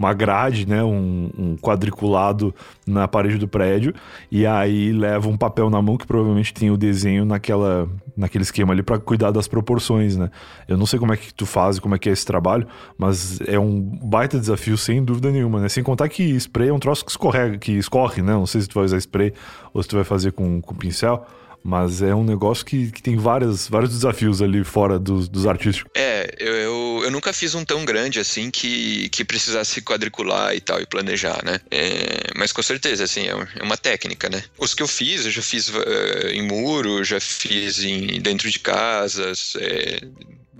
[0.00, 2.54] uma grade, né, um, um quadriculado
[2.86, 3.94] na parede do prédio,
[4.32, 8.72] e aí leva um papel na mão que provavelmente tem o desenho naquela, naquele esquema
[8.72, 10.30] ali pra cuidar das proporções, né?
[10.66, 13.42] Eu não sei como é que tu faz, como é que é esse trabalho, mas
[13.42, 15.68] é um baita desafio sem dúvida nenhuma, né?
[15.68, 18.32] Sem contar que spray é um troço que escorrega, que escorre, né?
[18.32, 19.34] Não sei se tu vai usar spray
[19.74, 21.26] ou se tu vai fazer com, com pincel,
[21.62, 25.90] mas é um negócio que, que tem várias, vários desafios ali fora dos, dos artísticos.
[25.94, 30.60] É, eu, eu, eu nunca fiz um tão grande assim que, que precisasse quadricular e
[30.60, 31.60] tal e planejar, né?
[31.70, 34.42] É, mas com certeza, assim, é é uma técnica, né?
[34.58, 38.58] Os que eu fiz, eu já fiz eh, em muro, já fiz em, dentro de
[38.58, 40.00] casas, é,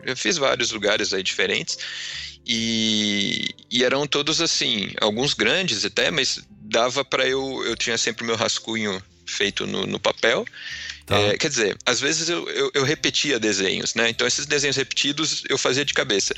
[0.06, 1.78] já fiz vários lugares aí diferentes.
[2.46, 7.62] E, e eram todos assim, alguns grandes até, mas dava pra eu.
[7.64, 10.44] Eu tinha sempre meu rascunho feito no, no papel.
[11.06, 11.18] Tá.
[11.18, 14.08] É, quer dizer, às vezes eu, eu, eu repetia desenhos, né?
[14.10, 16.34] Então esses desenhos repetidos eu fazia de cabeça.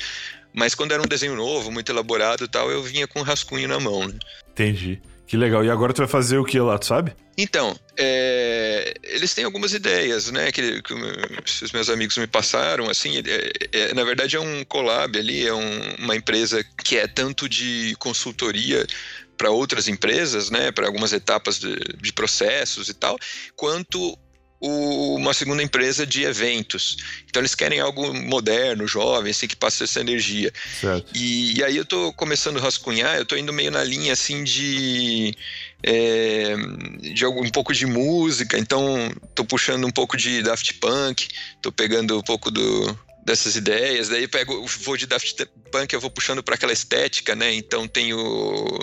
[0.53, 3.67] Mas quando era um desenho novo, muito elaborado e tal, eu vinha com um rascunho
[3.67, 4.15] na mão, né?
[4.51, 5.01] Entendi.
[5.25, 5.63] Que legal.
[5.65, 7.13] E agora tu vai fazer o que lá, tu sabe?
[7.35, 10.51] Então, é, eles têm algumas ideias, né?
[10.51, 10.93] Que, que
[11.63, 13.17] os meus amigos me passaram, assim.
[13.17, 17.49] é- é- na verdade, é um collab ali, é um- uma empresa que é tanto
[17.49, 18.85] de consultoria
[19.35, 20.71] para outras empresas, né?
[20.71, 23.17] Para algumas etapas de, de processos e tal,
[23.55, 24.15] quanto
[24.67, 26.97] o- uma segunda empresa de eventos.
[27.29, 30.51] Então, eles querem algo moderno, jovem, assim, que passe essa energia.
[30.79, 31.11] Certo.
[31.13, 34.43] E, e aí eu tô começando a rascunhar, eu tô indo meio na linha assim
[34.43, 35.33] de.
[35.83, 36.55] é,
[37.13, 41.27] de algum, um pouco de música, então tô puxando um pouco de Daft Punk,
[41.61, 46.09] tô pegando um pouco do, dessas ideias, daí pego, vou de Daft Punk, eu vou
[46.09, 47.53] puxando para aquela estética, né?
[47.53, 48.79] Então tem o.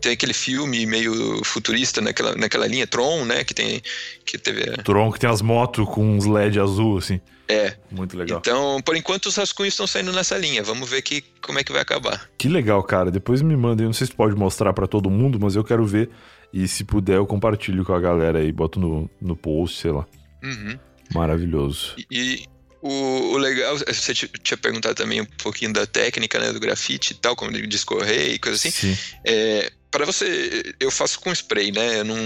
[0.00, 3.44] Tem aquele filme meio futurista naquela, naquela linha, Tron, né?
[3.44, 3.82] Que tem.
[4.24, 4.62] Que teve.
[4.82, 7.20] Tron que tem as motos com uns LED azul, assim.
[7.48, 7.76] É.
[7.90, 8.38] Muito legal.
[8.38, 10.62] Então, por enquanto, os rascunhos estão saindo nessa linha.
[10.62, 12.30] Vamos ver que, como é que vai acabar.
[12.38, 13.10] Que legal, cara.
[13.10, 13.82] Depois me manda.
[13.82, 16.08] Eu não sei se pode mostrar pra todo mundo, mas eu quero ver.
[16.52, 18.52] E se puder, eu compartilho com a galera aí.
[18.52, 20.06] Boto no, no post, sei lá.
[20.42, 20.78] Uhum.
[21.14, 21.96] Maravilhoso.
[22.10, 22.44] E
[22.80, 27.12] o, o legal, você ti- tinha perguntado também um pouquinho da técnica, né, do grafite
[27.12, 28.70] e tal, como de discorrer e coisa assim.
[28.70, 28.96] Sim.
[29.26, 32.00] É, para você, eu faço com spray, né?
[32.00, 32.16] Eu não,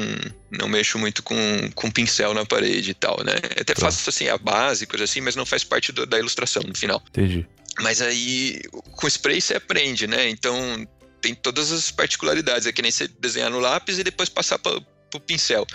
[0.51, 1.37] não mexo muito com,
[1.75, 3.33] com pincel na parede e tal, né?
[3.59, 3.81] Até Tá.
[3.81, 7.03] faço assim a base, coisa assim, mas não faz parte do- da ilustração no final.
[7.09, 7.47] Entendi.
[7.81, 8.61] Mas aí,
[8.97, 10.29] com spray você aprende, né?
[10.29, 10.87] Então
[11.21, 12.67] tem todas as particularidades.
[12.67, 14.77] É que nem você desenhar no lápis e depois passar para
[15.15, 15.67] o pincel.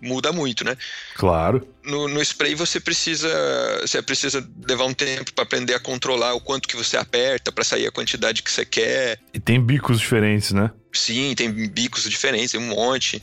[0.00, 0.76] Muda muito, né?
[1.14, 1.66] Claro.
[1.84, 3.28] no, no spray você precisa
[3.82, 7.64] você precisa levar um tempo para aprender a controlar o quanto que você aperta para
[7.64, 9.18] sair a quantidade que você quer.
[9.34, 10.70] E tem bicos diferentes, né?
[10.92, 13.22] Sim, tem bicos diferentes, tem um monte.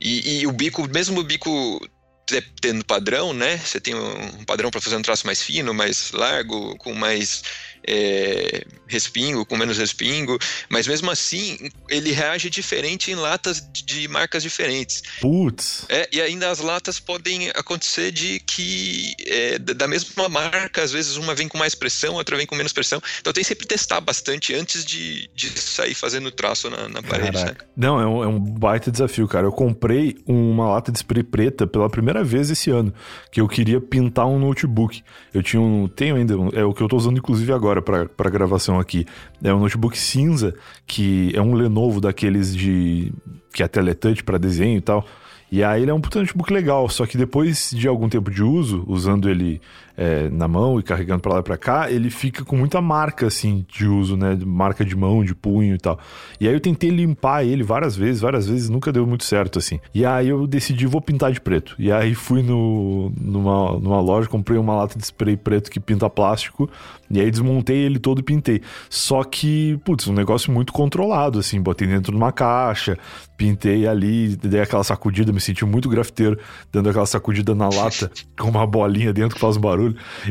[0.00, 1.80] E, e o bico, mesmo o bico
[2.26, 3.56] te- tendo padrão, né?
[3.58, 7.42] Você tem um padrão para fazer um traço mais fino, mais largo, com mais
[7.86, 14.42] é, respingo, com menos respingo, mas mesmo assim ele reage diferente em latas de marcas
[14.42, 15.02] diferentes.
[15.20, 15.84] Putz.
[15.88, 21.16] É, e ainda as latas podem acontecer de que é, da mesma marca, às vezes
[21.16, 23.00] uma vem com mais pressão, outra vem com menos pressão.
[23.20, 27.44] Então tem que sempre testar bastante antes de, de sair fazendo traço na, na parede.
[27.44, 27.54] Né?
[27.76, 29.46] Não, é um, é um baita desafio, cara.
[29.46, 32.92] Eu comprei uma lata de spray preta pela primeira vez esse ano,
[33.30, 35.02] que eu queria pintar um notebook.
[35.32, 38.30] Eu tinha um, tenho ainda, é o que eu tô usando inclusive agora pra, pra
[38.30, 39.06] gravação aqui.
[39.42, 40.54] É um notebook cinza,
[40.86, 43.12] que é um Lenovo daqueles de
[43.52, 45.04] que é teletouch pra desenho e tal.
[45.50, 48.42] E aí ele é um puta notebook legal, só que depois de algum tempo de
[48.42, 49.60] uso, usando ele
[49.96, 53.26] é, na mão e carregando pra lá e pra cá, ele fica com muita marca,
[53.26, 54.38] assim, de uso, né?
[54.44, 55.98] Marca de mão, de punho e tal.
[56.40, 59.80] E aí eu tentei limpar ele várias vezes, várias vezes, nunca deu muito certo, assim.
[59.94, 61.74] E aí eu decidi, vou pintar de preto.
[61.78, 66.10] E aí fui no, numa, numa loja, comprei uma lata de spray preto que pinta
[66.10, 66.68] plástico
[67.10, 68.60] E aí desmontei ele todo e pintei.
[68.90, 71.60] Só que, putz, um negócio muito controlado, assim.
[71.60, 72.98] Botei dentro de uma caixa,
[73.36, 76.38] pintei ali, dei aquela sacudida, me senti muito grafiteiro,
[76.72, 79.85] dando aquela sacudida na lata com uma bolinha dentro que faz um barulho.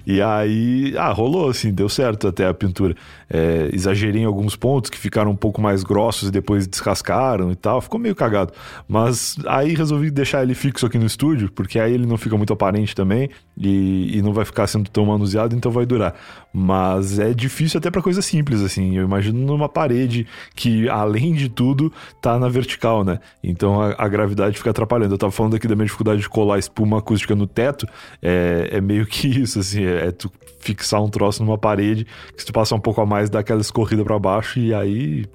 [0.05, 2.95] E aí, ah, rolou, assim, deu certo até a pintura.
[3.29, 7.55] É, exagerei em alguns pontos que ficaram um pouco mais grossos e depois descascaram e
[7.55, 7.81] tal.
[7.81, 8.53] Ficou meio cagado.
[8.87, 12.53] Mas aí resolvi deixar ele fixo aqui no estúdio, porque aí ele não fica muito
[12.53, 16.15] aparente também e, e não vai ficar sendo tão manuseado, então vai durar.
[16.53, 18.95] Mas é difícil até para coisa simples, assim.
[18.95, 21.91] Eu imagino numa parede que, além de tudo,
[22.21, 23.19] tá na vertical, né?
[23.43, 25.13] Então a, a gravidade fica atrapalhando.
[25.13, 27.87] Eu tava falando aqui da minha dificuldade de colar espuma acústica no teto.
[28.21, 29.85] É, é meio que isso, assim.
[29.85, 33.05] É, é, tu fixar um troço numa parede que se tu passar um pouco a
[33.05, 35.25] mais, dá aquela escorrida para baixo e aí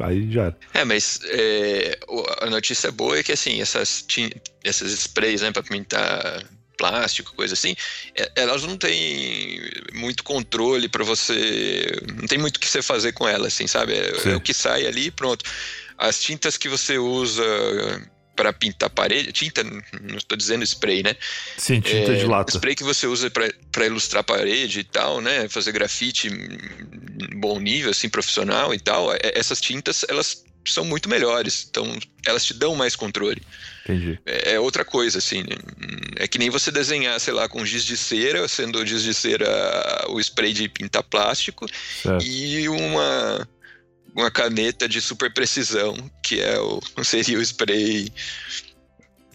[0.00, 0.58] aí já era.
[0.72, 1.98] É, mas é,
[2.40, 4.06] a notícia boa é que assim, essas,
[4.64, 6.42] essas sprays, né, pra pintar
[6.80, 7.76] plástico, coisa assim,
[8.16, 9.60] é, elas não têm
[9.92, 11.92] muito controle para você.
[12.18, 13.92] Não tem muito o que você fazer com elas, assim, sabe?
[13.92, 15.44] É, é o que sai ali e pronto.
[15.98, 17.44] As tintas que você usa
[18.40, 21.14] para pintar parede, tinta, não estou dizendo spray, né?
[21.58, 22.50] Sim, tinta é, de lata.
[22.50, 25.46] Spray que você usa para ilustrar parede e tal, né?
[25.46, 26.30] Fazer grafite
[27.36, 29.12] bom nível, assim, profissional e tal.
[29.12, 31.66] É, essas tintas, elas são muito melhores.
[31.68, 33.42] Então, elas te dão mais controle.
[33.84, 34.18] Entendi.
[34.24, 35.44] É, é, outra coisa, assim.
[36.16, 39.12] É que nem você desenhar, sei lá, com giz de cera, sendo o giz de
[39.12, 39.46] cera
[40.08, 41.66] o spray de pintar plástico,
[42.02, 42.24] certo.
[42.24, 43.46] e uma,
[44.14, 48.12] uma caneta de super precisão, que é o, seria o spray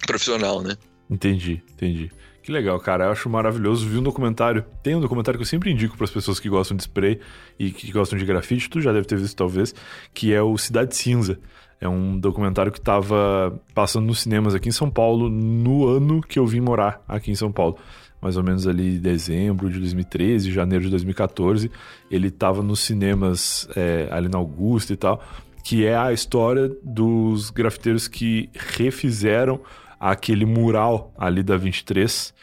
[0.05, 0.77] profissional, né?
[1.09, 2.11] Entendi, entendi.
[2.45, 3.05] Que legal, cara.
[3.05, 3.89] Eu acho maravilhoso.
[3.89, 4.63] Vi um documentário.
[4.83, 7.19] Tem um documentário que eu sempre indico para as pessoas que gostam de spray
[7.57, 8.69] e que gostam de grafite.
[8.69, 9.73] Tu já deve ter visto, talvez.
[10.13, 11.39] Que é o Cidade Cinza.
[11.81, 16.38] É um documentário que estava passando nos cinemas aqui em São Paulo no ano que
[16.38, 17.79] eu vim morar aqui em São Paulo.
[18.21, 21.69] Mais ou menos ali dezembro de 2013, janeiro de 2014.
[22.10, 25.23] Ele estava nos cinemas é, ali na Augusta e tal.
[25.63, 29.60] Que é a história dos grafiteiros que refizeram
[29.99, 32.34] aquele mural ali da 23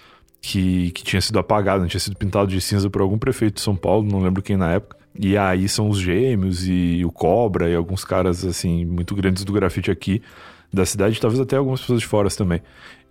[0.43, 3.77] que, que tinha sido apagado, tinha sido pintado de cinza por algum prefeito de São
[3.77, 4.97] Paulo, não lembro quem na época.
[5.19, 9.53] E aí são os gêmeos e o Cobra e alguns caras assim muito grandes do
[9.53, 10.21] grafite aqui
[10.73, 12.61] da cidade, talvez até algumas pessoas de fora também.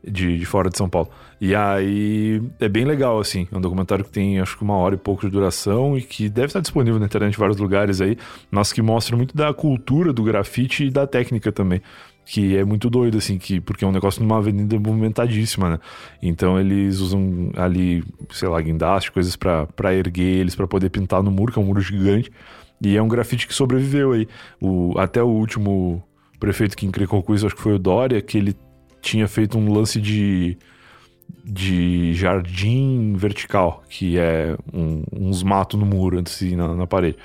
[0.04, 1.10] De, de fora de São Paulo.
[1.40, 3.48] E aí é bem legal, assim.
[3.52, 6.28] É um documentário que tem acho que uma hora e pouco de duração e que
[6.28, 8.18] deve estar disponível na internet em vários lugares aí,
[8.50, 11.82] mas que mostra muito da cultura do grafite e da técnica também
[12.26, 15.80] que é muito doido, assim, que, porque é um negócio numa avenida movimentadíssima, né?
[16.22, 21.32] Então eles usam ali, sei lá, guindaste, coisas para erguer eles, para poder pintar no
[21.32, 22.32] muro, que é um muro gigante.
[22.82, 24.28] E é um grafite que sobreviveu aí.
[24.62, 26.02] O, até o último
[26.40, 28.56] prefeito que encrecou com isso, acho que foi o Dória, que ele
[29.02, 30.58] tinha feito um lance de,
[31.44, 37.18] de jardim vertical, que é um, uns matos no muro, antes assim, na, na parede.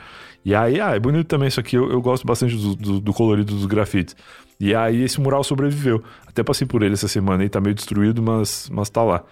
[0.44, 1.76] E aí, ah, é bonito também isso aqui.
[1.76, 4.14] Eu, eu gosto bastante do, do, do, colorido dos grafites.
[4.60, 6.02] E aí esse mural sobreviveu.
[6.24, 9.24] Até passei por ele essa semana e tá meio destruído, mas, mas tá lá.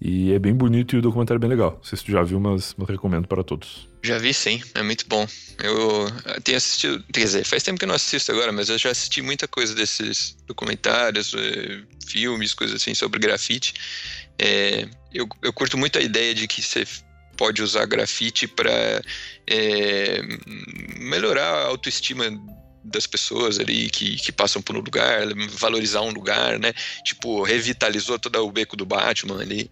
[0.00, 1.72] E é bem bonito e o documentário é bem legal.
[1.72, 3.88] Não sei se tu já viu, mas eu recomendo para todos.
[4.02, 5.24] Já vi sim, é muito bom.
[5.62, 6.10] Eu
[6.42, 9.22] tenho assistido, quer dizer, faz tempo que eu não assisto agora, mas eu já assisti
[9.22, 13.74] muita coisa desses documentários, eh, filmes, coisas assim sobre grafite.
[14.38, 16.86] É, eu, eu curto muito a ideia de que você
[17.36, 19.02] pode usar grafite para
[19.46, 20.22] é,
[20.98, 22.24] melhorar a autoestima
[22.84, 25.26] das pessoas ali que, que passam por um lugar,
[25.58, 26.72] valorizar um lugar, né?
[27.04, 29.70] Tipo, revitalizou todo o beco do Batman ali.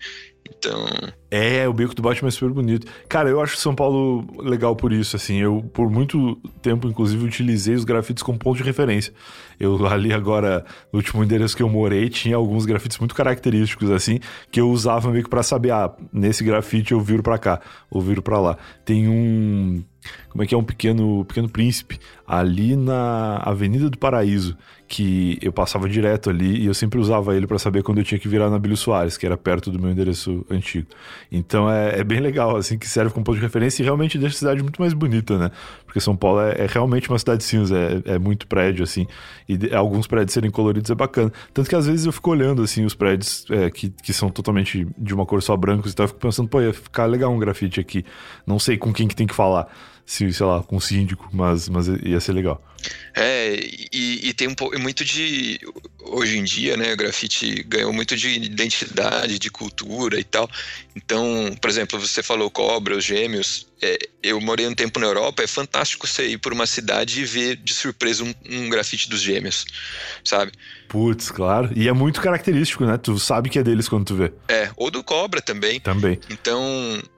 [0.48, 0.86] Então.
[1.30, 2.86] É, o Beco do Batman é super bonito.
[3.08, 5.36] Cara, eu acho São Paulo legal por isso, assim.
[5.36, 9.12] Eu, por muito tempo, inclusive, utilizei os grafites como ponto de referência.
[9.58, 14.18] Eu ali agora, no último endereço que eu morei, tinha alguns grafites muito característicos, assim,
[14.50, 18.00] que eu usava meio que pra saber, ah, nesse grafite eu viro pra cá, ou
[18.00, 18.58] viro pra lá.
[18.84, 19.84] Tem um.
[20.28, 20.58] Como é que é?
[20.58, 24.56] Um pequeno, pequeno príncipe ali na Avenida do Paraíso
[24.90, 28.18] que eu passava direto ali e eu sempre usava ele para saber quando eu tinha
[28.18, 30.88] que virar na Bílio Soares, que era perto do meu endereço antigo.
[31.30, 34.34] Então é, é, bem legal, assim, que serve como ponto de referência e realmente deixa
[34.34, 35.52] a cidade muito mais bonita, né?
[35.86, 39.06] Porque São Paulo é, é realmente uma cidade cinza, é, é, muito prédio, assim,
[39.48, 41.32] e alguns prédios serem coloridos é bacana.
[41.54, 44.88] Tanto que às vezes eu fico olhando, assim, os prédios é, que, que são totalmente
[44.98, 47.38] de uma cor só brancos e tal, eu fico pensando, pô, ia ficar legal um
[47.38, 48.04] grafite aqui.
[48.44, 49.68] Não sei com quem que tem que falar
[50.10, 52.60] se, sei lá, com o síndico, mas, mas ia ser legal.
[53.14, 53.54] É,
[53.92, 55.60] e, e tem um pouco muito de.
[56.00, 60.50] Hoje em dia, né, grafite ganhou muito de identidade, de cultura e tal.
[60.96, 65.44] Então, por exemplo, você falou Cobra, os Gêmeos, é, eu morei um tempo na Europa,
[65.44, 69.20] é fantástico você ir por uma cidade e ver de surpresa um, um grafite dos
[69.20, 69.64] gêmeos,
[70.24, 70.50] sabe?
[70.90, 71.70] Putz, claro.
[71.76, 72.98] E é muito característico, né?
[72.98, 74.32] Tu sabe que é deles quando tu vê.
[74.48, 75.78] É, ou do Cobra também.
[75.78, 76.18] Também.
[76.28, 76.60] Então,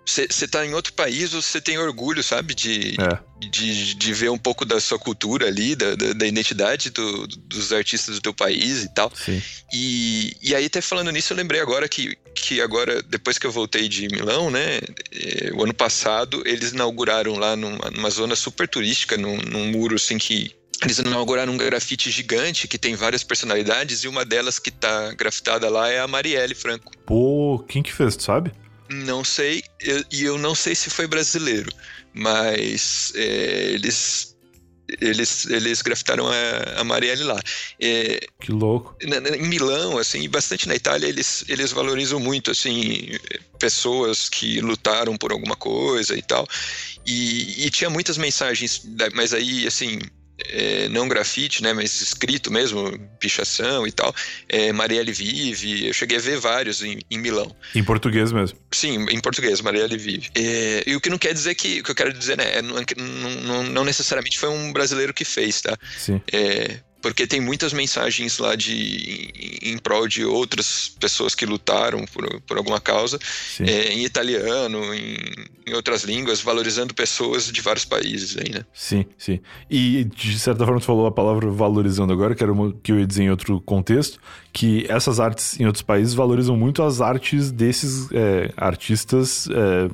[0.04, 2.54] você tá em outro país, você tem orgulho, sabe?
[2.54, 3.48] De, é.
[3.48, 7.72] de, de ver um pouco da sua cultura ali, da, da, da identidade do, dos
[7.72, 9.10] artistas do teu país e tal.
[9.16, 9.42] Sim.
[9.72, 13.50] E, e aí, até falando nisso, eu lembrei agora que, que agora, depois que eu
[13.50, 14.80] voltei de Milão, né?
[15.10, 19.94] Eh, o ano passado, eles inauguraram lá numa, numa zona super turística, num, num muro
[19.94, 24.70] assim que eles inauguraram um grafite gigante que tem várias personalidades e uma delas que
[24.70, 26.92] tá grafitada lá é a Marielle Franco.
[27.06, 28.52] Pô, quem que fez, tu sabe?
[28.90, 31.70] Não sei, e eu, eu, não sei se foi brasileiro,
[32.12, 34.32] mas é, eles
[35.00, 37.40] eles, eles grafitaram a, a Marielle lá.
[37.80, 38.94] É, que louco.
[39.00, 43.12] em Milão, assim, e bastante na Itália, eles, eles valorizam muito, assim,
[43.58, 46.46] pessoas que lutaram por alguma coisa e tal.
[47.06, 49.98] E, e tinha muitas mensagens, mas aí, assim,
[50.52, 54.14] é, não grafite, né, mas escrito mesmo, pichação e tal.
[54.48, 57.54] É, Marielle Vive, eu cheguei a ver vários em, em Milão.
[57.74, 58.58] Em português mesmo?
[58.70, 60.30] Sim, em português, Marielle Vive.
[60.34, 62.62] É, e o que não quer dizer que, o que eu quero dizer, né, é,
[62.62, 62.76] não,
[63.42, 65.76] não, não, necessariamente foi um brasileiro que fez, tá?
[65.96, 66.20] Sim.
[66.32, 72.40] É, porque tem muitas mensagens lá de em, prol de outras pessoas que lutaram por,
[72.42, 73.18] por alguma causa,
[73.60, 75.16] é, em italiano, em,
[75.66, 78.64] em, outras línguas, valorizando pessoas de vários países aí, né?
[78.72, 79.40] Sim, sim.
[79.68, 83.00] E de certa forma tu falou a palavra valorizando agora, que era uma que eu
[83.00, 84.20] ia dizer em outro contexto,
[84.52, 89.90] que essas artes em outros países valorizam muito as artes desses é, artistas é,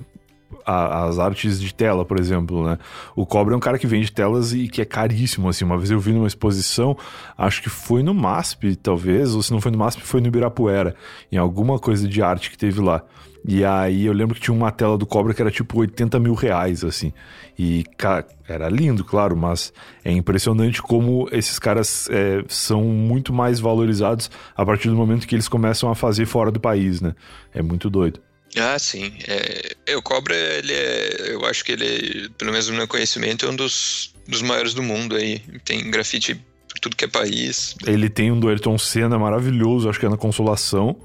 [0.64, 2.78] a, as artes de tela, por exemplo, né?
[3.14, 5.64] O Cobra é um cara que vende telas e que é caríssimo, assim.
[5.64, 6.96] Uma vez eu vi numa exposição,
[7.36, 10.94] acho que foi no MASP, talvez, ou se não foi no MASP, foi no Ibirapuera,
[11.30, 13.02] em alguma coisa de arte que teve lá.
[13.46, 16.34] E aí eu lembro que tinha uma tela do Cobra que era tipo 80 mil
[16.34, 17.12] reais, assim.
[17.58, 19.72] E cara, era lindo, claro, mas
[20.04, 25.34] é impressionante como esses caras é, são muito mais valorizados a partir do momento que
[25.34, 27.14] eles começam a fazer fora do país, né?
[27.54, 28.20] É muito doido.
[28.58, 29.12] Ah, sim.
[29.26, 31.32] É, o Cobra, ele é.
[31.34, 34.74] Eu acho que ele é, pelo menos no meu conhecimento, é um dos, dos maiores
[34.74, 35.40] do mundo aí.
[35.64, 36.34] Tem grafite
[36.68, 37.74] por tudo que é país.
[37.86, 40.96] Ele tem um do Ayrton Senna maravilhoso, acho que é na Consolação,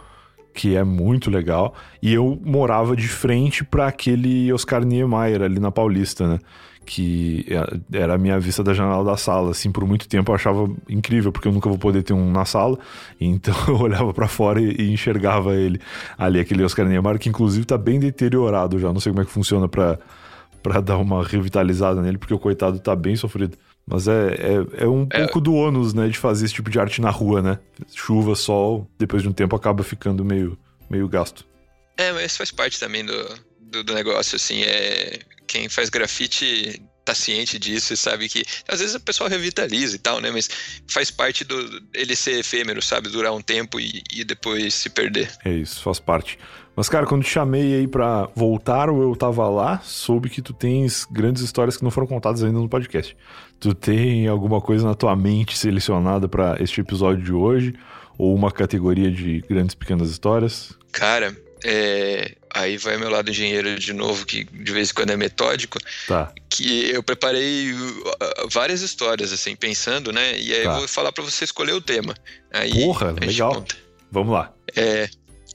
[0.54, 1.76] que é muito legal.
[2.02, 6.40] E eu morava de frente para aquele Oscar Niemeyer ali na Paulista, né?
[6.86, 10.36] Que é, era a minha vista da janela da sala, assim, por muito tempo eu
[10.36, 12.78] achava incrível, porque eu nunca vou poder ter um na sala,
[13.20, 15.80] então eu olhava para fora e, e, enxergava ele
[16.18, 19.32] ali, aquele Oscar Niemeyer, que inclusive tá bem deteriorado já, não sei como é que
[19.32, 20.00] funciona para
[20.62, 23.58] para dar uma revitalizada nele, porque o coitado tá bem sofrido.
[23.86, 25.20] Mas é, é, é um é...
[25.20, 27.60] pouco do ônus, né, de fazer esse tipo de arte na rua, né?
[27.94, 30.58] Chuva, sol, depois de um tempo acaba ficando meio,
[30.90, 31.46] meio gasto.
[31.98, 33.14] É, mas faz parte também do,
[33.60, 35.20] do, do negócio, assim, é
[35.54, 40.00] quem faz grafite tá ciente disso e sabe que às vezes o pessoal revitaliza e
[40.00, 40.32] tal, né?
[40.32, 40.50] Mas
[40.88, 41.56] faz parte do
[41.94, 43.10] ele ser efêmero, sabe?
[43.10, 45.30] Durar um tempo e, e depois se perder.
[45.46, 46.40] É isso, faz parte.
[46.76, 50.54] Mas, cara, quando te chamei aí pra voltar ou eu tava lá, soube que tu
[50.54, 53.16] tens grandes histórias que não foram contadas ainda no podcast.
[53.60, 57.76] Tu tem alguma coisa na tua mente selecionada para este episódio de hoje?
[58.18, 60.74] Ou uma categoria de grandes pequenas histórias?
[60.92, 65.18] Cara, é, aí vai meu lado engenheiro de novo, que de vez em quando é
[65.18, 65.80] metódico.
[66.08, 66.32] Tá.
[66.50, 70.40] Que eu preparei uh, várias histórias, assim, pensando, né?
[70.40, 70.70] E aí tá.
[70.70, 72.14] eu vou falar para você escolher o tema.
[72.52, 73.56] Aí Porra, legal.
[73.56, 73.76] Conta.
[74.12, 74.54] Vamos lá.
[74.76, 75.10] É,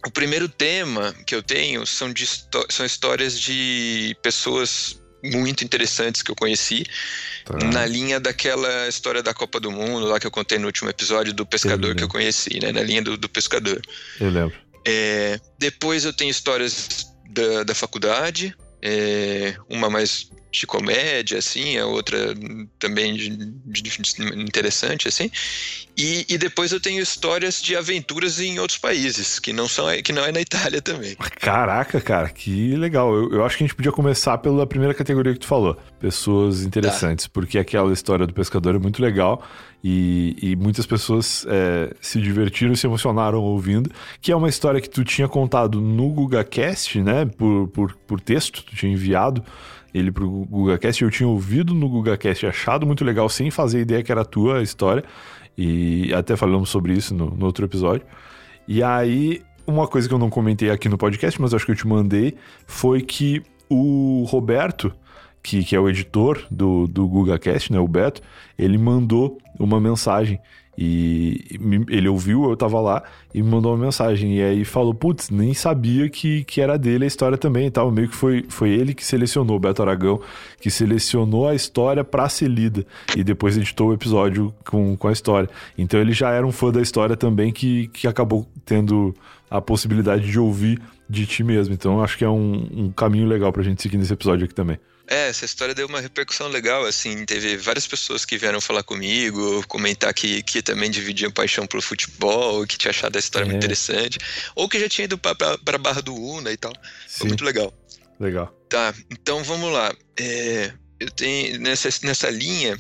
[0.07, 2.27] o primeiro tema que eu tenho são, de,
[2.69, 6.85] são histórias de pessoas muito interessantes que eu conheci
[7.45, 7.57] tá.
[7.67, 11.33] na linha daquela história da Copa do Mundo lá que eu contei no último episódio
[11.33, 12.71] do pescador que eu conheci, né?
[12.71, 13.81] Na linha do, do pescador.
[14.21, 14.68] Eu lembro.
[14.85, 21.87] É, depois eu tenho histórias da, da faculdade, é, uma mais de comédia, assim, a
[21.87, 22.35] outra
[22.79, 23.29] também de,
[23.67, 25.31] de, de interessante, assim.
[25.97, 30.13] E, e, depois eu tenho histórias de aventuras em outros países, que não, são, que
[30.13, 31.17] não é na Itália também.
[31.41, 33.13] Caraca, cara, que legal.
[33.13, 35.77] Eu, eu acho que a gente podia começar pela primeira categoria que tu falou.
[35.99, 37.31] Pessoas interessantes, tá.
[37.35, 39.43] porque aquela história do pescador é muito legal.
[39.83, 43.91] E, e muitas pessoas é, se divertiram e se emocionaram ouvindo.
[44.21, 47.27] Que é uma história que tu tinha contado no GugaCast, né?
[47.27, 49.45] Por, por, por texto, tu tinha enviado
[49.93, 51.03] ele pro GugaCast.
[51.03, 54.63] Eu tinha ouvido no GugaCast, achado muito legal, sem fazer ideia que era a tua
[54.63, 55.05] história.
[55.57, 58.07] E até falamos sobre isso no, no outro episódio.
[58.67, 61.77] E aí, uma coisa que eu não comentei aqui no podcast, mas acho que eu
[61.77, 64.93] te mandei, foi que o Roberto
[65.43, 68.21] que, que é o editor do, do GugaCast, né, o Beto,
[68.59, 70.39] ele mandou uma mensagem
[70.81, 71.59] E
[71.89, 73.03] ele ouviu, eu tava lá
[73.35, 74.37] e me mandou uma mensagem.
[74.37, 77.91] E aí falou: Putz, nem sabia que, que era dele a história também e tal.
[77.91, 80.21] Meio que foi, foi ele que selecionou, o Beto Aragão,
[80.61, 82.87] que selecionou a história pra ser lida.
[83.17, 85.51] E depois editou o episódio com, com a história.
[85.77, 89.13] Então ele já era um fã da história também que, que acabou tendo
[89.51, 91.75] a possibilidade de ouvir de ti mesmo.
[91.75, 94.79] Então acho que é um, um caminho legal pra gente seguir nesse episódio aqui também.
[95.11, 99.67] É, essa história deu uma repercussão legal, assim, teve várias pessoas que vieram falar comigo,
[99.67, 103.49] comentar que, que também dividiam paixão pelo futebol, que tinha achado a história é.
[103.49, 104.19] muito interessante,
[104.55, 106.73] ou que já tinha ido pra Barra do Una e tal.
[107.07, 107.21] Sim.
[107.21, 107.73] Foi muito legal.
[108.21, 108.55] Legal.
[108.69, 109.95] Tá, então vamos lá.
[110.21, 112.77] É, eu tenho, nessa, nessa linha,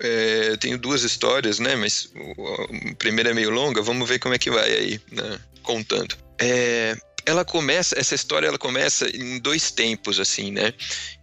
[0.00, 4.32] é, eu tenho duas histórias, né, mas a primeira é meio longa, vamos ver como
[4.32, 6.14] é que vai aí, né, contando.
[6.40, 6.96] É,
[7.28, 10.72] ela começa, essa história ela começa em dois tempos, assim, né?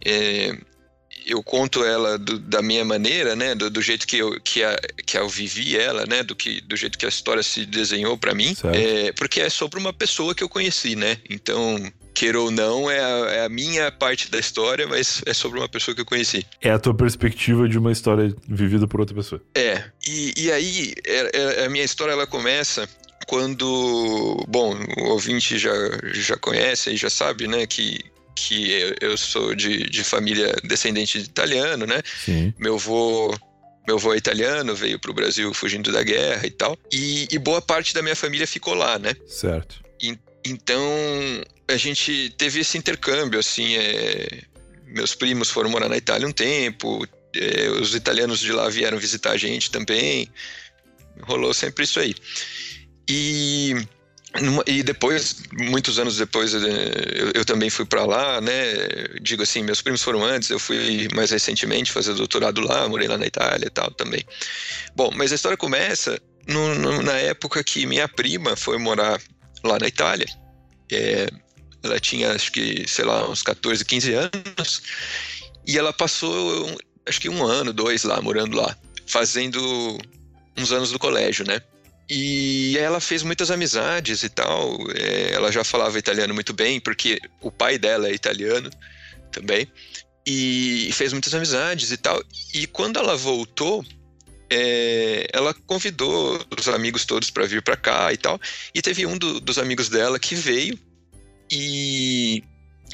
[0.04, 0.56] É,
[1.26, 4.78] eu conto ela do, da minha maneira, né, do, do, jeito que eu, que, a,
[5.04, 8.32] que eu vivi ela, né, do, que, do jeito que a história se desenhou para
[8.32, 11.76] mim, é, porque é sobre uma pessoa que eu conheci, né, então,
[12.14, 15.68] queira ou não, é a, é a, minha parte da história, mas é sobre uma
[15.68, 16.46] pessoa que eu conheci.
[16.60, 19.42] É a tua perspectiva de uma história vivida por outra pessoa.
[19.52, 22.88] É, e, e aí, é, é, a minha história, ela começa
[23.26, 25.72] quando, bom, o ouvinte já,
[26.12, 27.98] já conhece e já sabe, né, que,
[28.34, 32.02] que eu sou de, de família descendente de italiano, né?
[32.24, 32.52] Sim.
[32.58, 33.34] Meu avô
[33.86, 36.76] meu avô é italiano, veio para o Brasil fugindo da guerra e tal.
[36.92, 39.14] E, e, boa parte da minha família ficou lá, né?
[39.28, 39.80] Certo.
[40.02, 40.82] E, então
[41.68, 43.76] a gente teve esse intercâmbio, assim.
[43.76, 44.42] É...
[44.86, 49.32] Meus primos foram morar na Itália um tempo, é, os italianos de lá vieram visitar
[49.32, 50.28] a gente também.
[51.22, 52.14] Rolou sempre isso aí.
[53.08, 53.74] E
[54.66, 56.60] e depois, muitos anos depois, eu,
[57.34, 58.52] eu também fui para lá, né?
[59.22, 63.16] Digo assim, meus primos foram antes, eu fui mais recentemente fazer doutorado lá, morei lá
[63.16, 64.22] na Itália e tal também.
[64.94, 69.18] Bom, mas a história começa no, no, na época que minha prima foi morar
[69.64, 70.26] lá na Itália.
[70.92, 71.28] É,
[71.82, 74.82] ela tinha, acho que, sei lá, uns 14, 15 anos,
[75.66, 76.76] e ela passou,
[77.06, 78.76] acho que um ano, dois lá, morando lá,
[79.06, 79.98] fazendo
[80.58, 81.60] uns anos do colégio, né?
[82.08, 84.78] E ela fez muitas amizades e tal.
[84.94, 88.70] É, ela já falava italiano muito bem, porque o pai dela é italiano
[89.32, 89.66] também.
[90.24, 92.22] E fez muitas amizades e tal.
[92.54, 93.84] E quando ela voltou,
[94.50, 98.40] é, ela convidou os amigos todos para vir para cá e tal.
[98.74, 100.78] E teve um do, dos amigos dela que veio
[101.50, 102.42] e,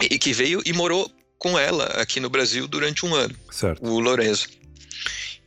[0.03, 3.35] e que veio e morou com ela aqui no Brasil durante um ano.
[3.51, 3.85] Certo.
[3.85, 4.49] O Lorenzo.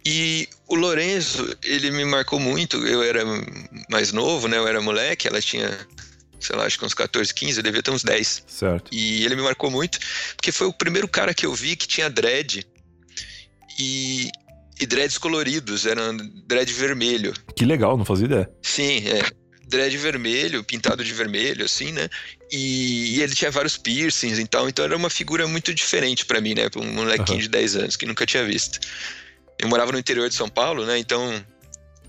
[0.05, 2.85] E o Lorenzo, ele me marcou muito.
[2.85, 3.23] Eu era
[3.89, 4.57] mais novo, né?
[4.57, 5.75] Eu era moleque, ela tinha,
[6.39, 8.43] sei lá, acho que uns 14, 15, eu devia ter uns 10.
[8.45, 8.93] Certo.
[8.93, 9.97] E ele me marcou muito,
[10.35, 12.63] porque foi o primeiro cara que eu vi que tinha dread.
[13.79, 14.29] E,
[14.79, 16.13] e dreads coloridos, era
[16.45, 17.33] dread vermelho.
[17.55, 18.49] Que legal, não fazia ideia.
[18.61, 19.23] Sim, é.
[19.67, 22.07] Dread vermelho, pintado de vermelho, assim, né?
[22.51, 26.39] E, e ele tinha vários piercings e tal, então era uma figura muito diferente para
[26.39, 26.69] mim, né?
[26.69, 27.43] Pra um molequinho uhum.
[27.43, 28.79] de 10 anos que nunca tinha visto.
[29.59, 30.97] Eu morava no interior de São Paulo, né?
[30.97, 31.43] Então,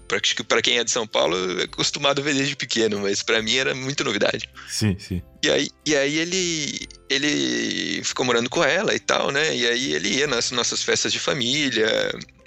[0.06, 3.56] para quem é de São Paulo, é acostumado a ver desde pequeno, mas para mim
[3.56, 4.48] era muita novidade.
[4.68, 5.22] Sim, sim.
[5.42, 9.54] E aí, e aí ele, ele ficou morando com ela e tal, né?
[9.56, 11.88] E aí ele ia nas nossas festas de família.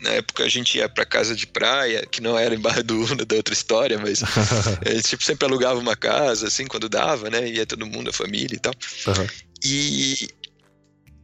[0.02, 2.98] Na época a gente ia pra casa de praia, que não era em Barra do
[3.04, 4.22] Una, da outra história, mas
[4.86, 7.48] a gente tipo, sempre alugava uma casa, assim, quando dava, né?
[7.48, 8.74] Ia todo mundo, a família e tal.
[9.08, 9.28] Uhum.
[9.64, 10.30] E,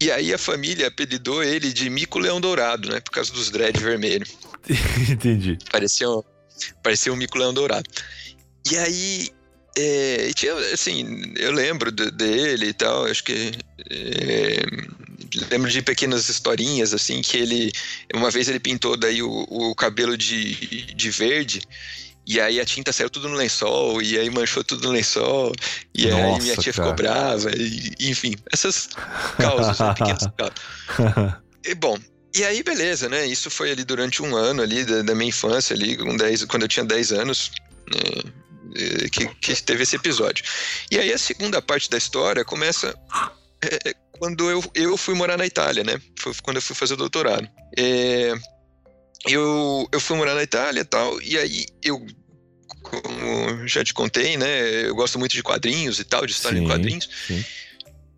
[0.02, 3.00] e aí a família apelidou ele de Mico Leão Dourado, né?
[3.00, 4.26] Por causa dos dread vermelho.
[5.10, 5.58] Entendi.
[5.72, 6.22] Parecia um,
[6.84, 7.89] parecia um Mico Leão Dourado.
[8.72, 9.30] E aí,
[9.78, 13.52] é, tinha, assim, eu lembro de, dele e tal, acho que.
[13.89, 14.62] É,
[15.52, 17.72] lembro de pequenas historinhas, assim, que ele.
[18.14, 21.62] Uma vez ele pintou daí o, o cabelo de, de verde
[22.28, 25.53] e aí a tinta saiu tudo no lençol, e aí manchou tudo no lençol,
[25.93, 26.88] e Nossa, aí minha tia cara.
[26.88, 28.89] ficou brava, e, enfim, essas
[29.38, 31.36] causas, né, pequenas causas.
[31.63, 31.97] E bom,
[32.36, 33.26] e aí beleza, né?
[33.26, 36.63] Isso foi ali durante um ano ali da, da minha infância ali, com 10, quando
[36.63, 37.51] eu tinha 10 anos,
[37.93, 40.43] né, que, que teve esse episódio.
[40.91, 42.93] E aí a segunda parte da história começa
[43.63, 45.99] é, quando eu, eu fui morar na Itália, né?
[46.19, 47.47] Foi quando eu fui fazer o doutorado.
[47.78, 48.34] É,
[49.28, 52.05] eu, eu fui morar na Itália e tal, e aí eu,
[52.82, 56.63] como já te contei, né, eu gosto muito de quadrinhos e tal, de história sim,
[56.63, 57.45] de quadrinhos, sim.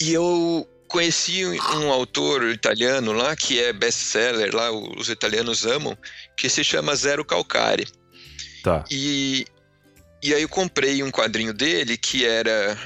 [0.01, 5.97] e eu conheci um autor italiano lá, que é best-seller lá, os italianos amam,
[6.35, 7.85] que se chama Zero Calcare.
[8.63, 8.85] Tá.
[8.89, 9.45] E,
[10.23, 12.77] e aí eu comprei um quadrinho dele que era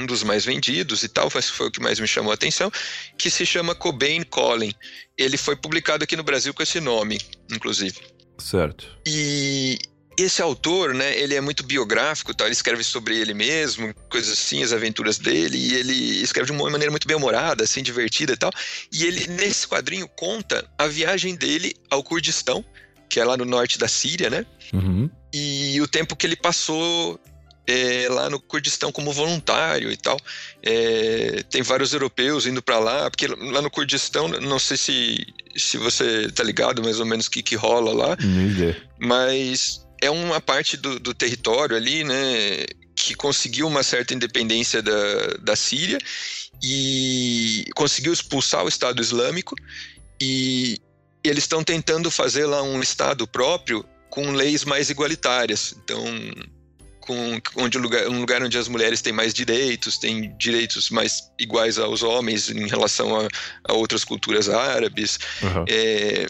[0.00, 2.70] um dos mais vendidos e tal, foi o que mais me chamou a atenção,
[3.18, 4.72] que se chama Cobain Colin.
[5.16, 7.20] Ele foi publicado aqui no Brasil com esse nome,
[7.50, 7.98] inclusive.
[8.38, 8.86] Certo.
[9.06, 9.78] E,
[10.18, 12.44] esse autor, né, ele é muito biográfico, tá?
[12.44, 16.68] ele escreve sobre ele mesmo, coisas assim, as aventuras dele, e ele escreve de uma
[16.70, 18.50] maneira muito bem-humorada, assim, divertida e tal.
[18.92, 22.64] E ele, nesse quadrinho, conta a viagem dele ao Kurdistão,
[23.08, 24.46] que é lá no norte da Síria, né?
[24.72, 25.10] Uhum.
[25.32, 27.18] E o tempo que ele passou
[27.66, 30.18] é, lá no Kurdistão como voluntário e tal.
[30.62, 35.76] É, tem vários europeus indo para lá, porque lá no Kurdistão, não sei se, se
[35.76, 38.16] você tá ligado mais ou menos o que, que rola lá,
[38.98, 42.64] mas é uma parte do, do território ali, né,
[42.96, 45.98] que conseguiu uma certa independência da, da Síria
[46.62, 49.54] e conseguiu expulsar o Estado Islâmico
[50.20, 50.78] e
[51.24, 55.74] eles estão tentando fazer lá um Estado próprio com leis mais igualitárias.
[55.82, 56.04] Então,
[57.00, 61.30] com onde um lugar, um lugar onde as mulheres têm mais direitos, têm direitos mais
[61.38, 63.28] iguais aos homens em relação a,
[63.64, 65.18] a outras culturas árabes.
[65.42, 65.64] Uhum.
[65.68, 66.26] É,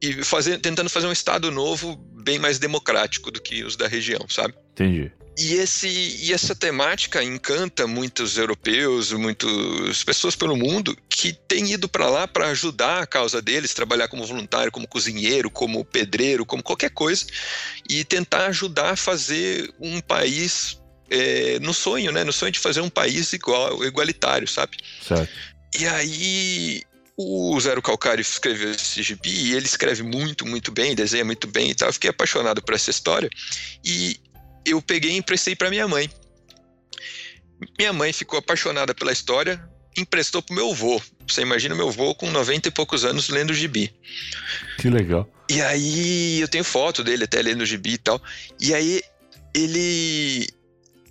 [0.00, 4.24] e fazer, tentando fazer um Estado novo bem mais democrático do que os da região,
[4.28, 4.54] sabe?
[4.72, 5.10] Entendi.
[5.38, 11.88] E, esse, e essa temática encanta muitos europeus, muitas pessoas pelo mundo que têm ido
[11.88, 16.60] para lá para ajudar a causa deles, trabalhar como voluntário, como cozinheiro, como pedreiro, como
[16.60, 17.24] qualquer coisa,
[17.88, 20.76] e tentar ajudar a fazer um país
[21.08, 22.24] é, no sonho, né?
[22.24, 24.76] No sonho de fazer um país igual, igualitário, sabe?
[25.06, 25.32] Certo.
[25.78, 26.82] E aí
[27.16, 31.70] o Zero Calcário escreveu esse gibi e ele escreve muito, muito bem, desenha muito bem
[31.70, 31.88] e tal.
[31.88, 33.28] Eu fiquei apaixonado por essa história.
[33.84, 34.20] E
[34.70, 36.10] eu peguei e emprestei para minha mãe.
[37.78, 39.62] Minha mãe ficou apaixonada pela história,
[39.96, 41.00] emprestou pro meu avô.
[41.26, 43.92] Você imagina meu avô com 90 e poucos anos lendo gibi.
[44.78, 45.28] Que legal.
[45.50, 48.22] E aí eu tenho foto dele até lendo gibi e tal.
[48.60, 49.02] E aí
[49.54, 50.46] ele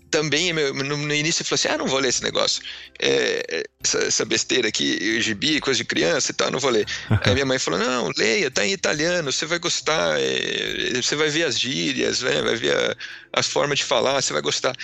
[0.10, 2.62] também no, início falou assim: ah, não vou ler esse negócio.
[3.00, 6.86] É, essa, essa, besteira aqui, gibi, coisa de criança e tal, não vou ler.
[7.24, 11.30] Aí minha mãe falou: não, leia, tá em italiano, você vai gostar, é, você vai
[11.30, 12.96] ver as gírias, né, vai ver a,
[13.34, 14.76] as formas de falar, você vai gostar.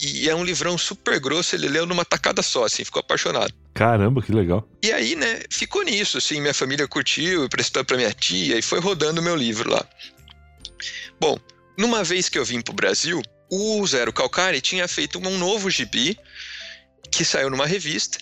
[0.00, 3.52] E é um livrão super grosso, ele leu numa tacada só, assim, ficou apaixonado.
[3.74, 4.68] Caramba, que legal.
[4.80, 8.78] E aí, né, ficou nisso, assim, minha família curtiu, emprestou pra minha tia e foi
[8.78, 9.84] rodando o meu livro lá.
[11.20, 11.36] Bom,
[11.76, 16.18] numa vez que eu vim pro Brasil, o Zero Calcari tinha feito um novo gibi
[17.10, 18.18] que saiu numa revista.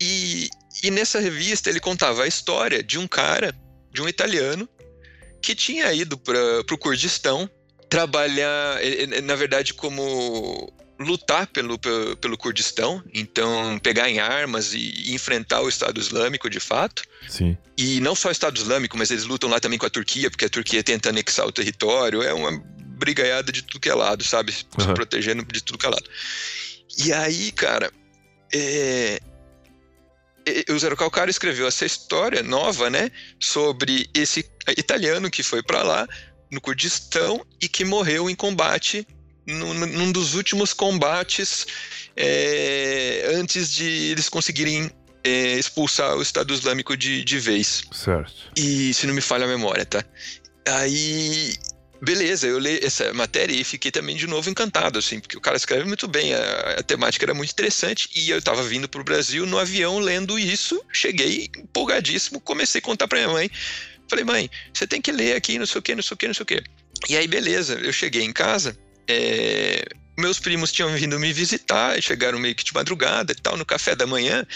[0.00, 0.48] E,
[0.82, 3.54] e nessa revista ele contava a história de um cara,
[3.92, 4.68] de um italiano,
[5.42, 7.50] que tinha ido para o Kurdistão
[7.88, 8.78] trabalhar,
[9.24, 15.60] na verdade, como lutar pelo, pelo, pelo, Kurdistão, então pegar em armas e, e, enfrentar
[15.60, 17.02] o Estado Islâmico de fato.
[17.28, 17.56] Sim.
[17.76, 20.44] E não só o Estado Islâmico, mas eles lutam lá também com a Turquia, porque
[20.44, 22.22] a Turquia tenta anexar o território.
[22.22, 22.50] É uma
[22.98, 24.52] brigaiada de tudo que é lado, sabe?
[24.78, 24.86] Uhum.
[24.86, 26.08] Se protegendo de tudo que é lado.
[26.98, 27.92] E aí, cara,
[28.52, 29.20] é...
[30.68, 33.10] o Zero Calcário escreveu essa história nova, né?
[33.40, 34.44] Sobre esse
[34.76, 36.08] italiano que foi para lá,
[36.50, 39.06] no Kurdistão, e que morreu em combate,
[39.46, 41.66] num, num dos últimos combates
[42.16, 43.30] é...
[43.34, 44.90] antes de eles conseguirem
[45.24, 47.84] é, expulsar o Estado Islâmico de, de vez.
[47.92, 48.32] Certo.
[48.56, 50.04] E se não me falha a memória, tá?
[50.66, 51.54] Aí
[52.00, 55.56] Beleza, eu li essa matéria e fiquei também de novo encantado, assim, porque o cara
[55.56, 59.04] escreve muito bem, a, a temática era muito interessante e eu estava vindo para o
[59.04, 63.50] Brasil no avião lendo isso, cheguei empolgadíssimo, comecei a contar para minha mãe,
[64.08, 66.26] falei, mãe, você tem que ler aqui, não sei o que, não sei o que,
[66.28, 66.62] não sei o que.
[67.08, 68.76] E aí, beleza, eu cheguei em casa,
[69.08, 69.84] é,
[70.16, 73.96] meus primos tinham vindo me visitar, chegaram meio que de madrugada e tal, no café
[73.96, 74.46] da manhã,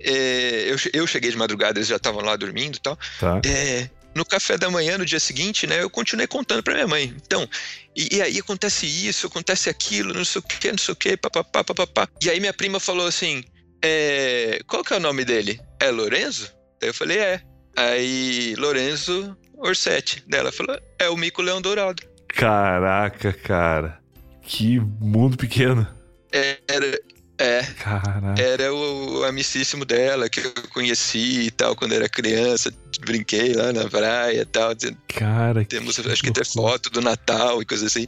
[0.00, 2.96] é, eu, eu cheguei de madrugada, eles já estavam lá dormindo e tal.
[3.18, 3.40] Tá.
[3.44, 7.14] É, no café da manhã, no dia seguinte, né, eu continuei contando para minha mãe.
[7.24, 7.48] Então,
[7.96, 11.16] e, e, aí acontece isso, acontece aquilo, não sei o que, não sei o que,
[11.16, 12.08] papapá, papapá.
[12.20, 13.44] E aí minha prima falou assim,
[13.82, 15.60] é, qual que é o nome dele?
[15.80, 16.52] É Lorenzo?
[16.82, 17.40] Aí eu falei, é.
[17.76, 20.24] Aí, Lorenzo Orsetti.
[20.26, 22.02] Dela falou, é o Mico Leão Dourado.
[22.28, 24.00] Caraca, cara.
[24.42, 25.86] Que mundo pequeno.
[26.32, 27.00] É, era,
[27.38, 27.62] é.
[27.62, 28.40] Caraca.
[28.40, 32.72] Era o, o, amicíssimo dela que eu conheci e tal quando era criança.
[33.00, 34.72] Brinquei lá na praia e tal.
[35.06, 38.06] Cara, Temos, que acho que até foto do Natal e coisas assim.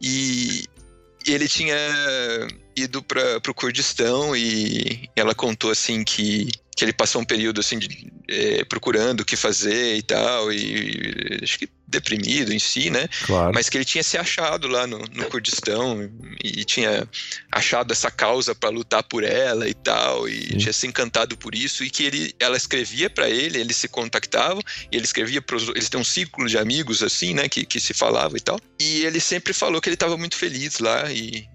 [0.00, 0.64] E
[1.26, 1.76] ele tinha
[2.74, 7.78] ido para o Kurdistão e ela contou assim que que ele passou um período assim
[7.78, 11.66] de, é, procurando o que fazer e tal, e acho que
[11.96, 13.08] deprimido em si, né?
[13.24, 13.52] Claro.
[13.54, 16.08] Mas que ele tinha se achado lá no, no Kurdistão
[16.42, 17.08] e, tinha
[17.50, 20.58] achado essa causa para lutar por ela e tal, e Sim.
[20.58, 24.60] tinha se encantado por isso, e que ele, ela escrevia para ele, eles se contactavam,
[24.90, 27.94] e ele escrevia para eles têm um círculo de amigos assim, né, que, que se
[27.94, 31.48] falava e tal, e ele sempre falou que ele estava muito feliz lá e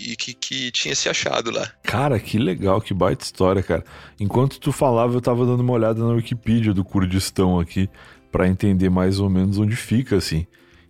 [0.00, 1.70] e que, que tinha se achado lá.
[1.82, 3.84] Cara, que legal, que baita história, cara.
[4.18, 7.90] Enquanto tu falava, eu tava dando uma olhada na Wikipedia do Kurdistão aqui
[8.38, 10.46] para entender mais ou menos onde fica, assim.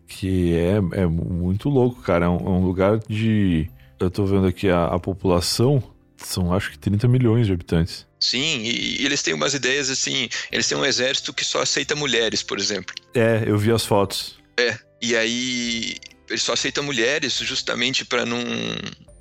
[0.06, 2.26] Que é, é muito louco, cara.
[2.26, 3.70] É um, é um lugar de.
[3.98, 5.82] Eu tô vendo aqui a, a população,
[6.18, 8.06] são acho que 30 milhões de habitantes.
[8.20, 10.28] Sim, e, e, eles têm umas ideias assim.
[10.52, 12.94] Eles têm um exército que só aceita mulheres, por exemplo.
[13.14, 14.38] É, eu vi as fotos.
[14.58, 15.96] É, e aí
[16.28, 18.38] ele só aceita mulheres justamente para não,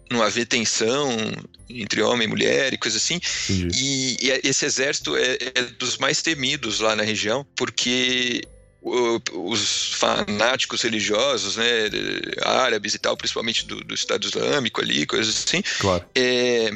[0.10, 1.10] não haver tensão
[1.70, 3.20] entre homem e mulher e coisa assim.
[3.50, 8.42] E, e, esse exército é, é, dos mais temidos lá na região, porque
[9.34, 11.66] os fanáticos religiosos, né,
[12.42, 16.06] árabes e tal, principalmente do, do Estado Islâmico ali, coisas assim, claro.
[16.16, 16.72] é,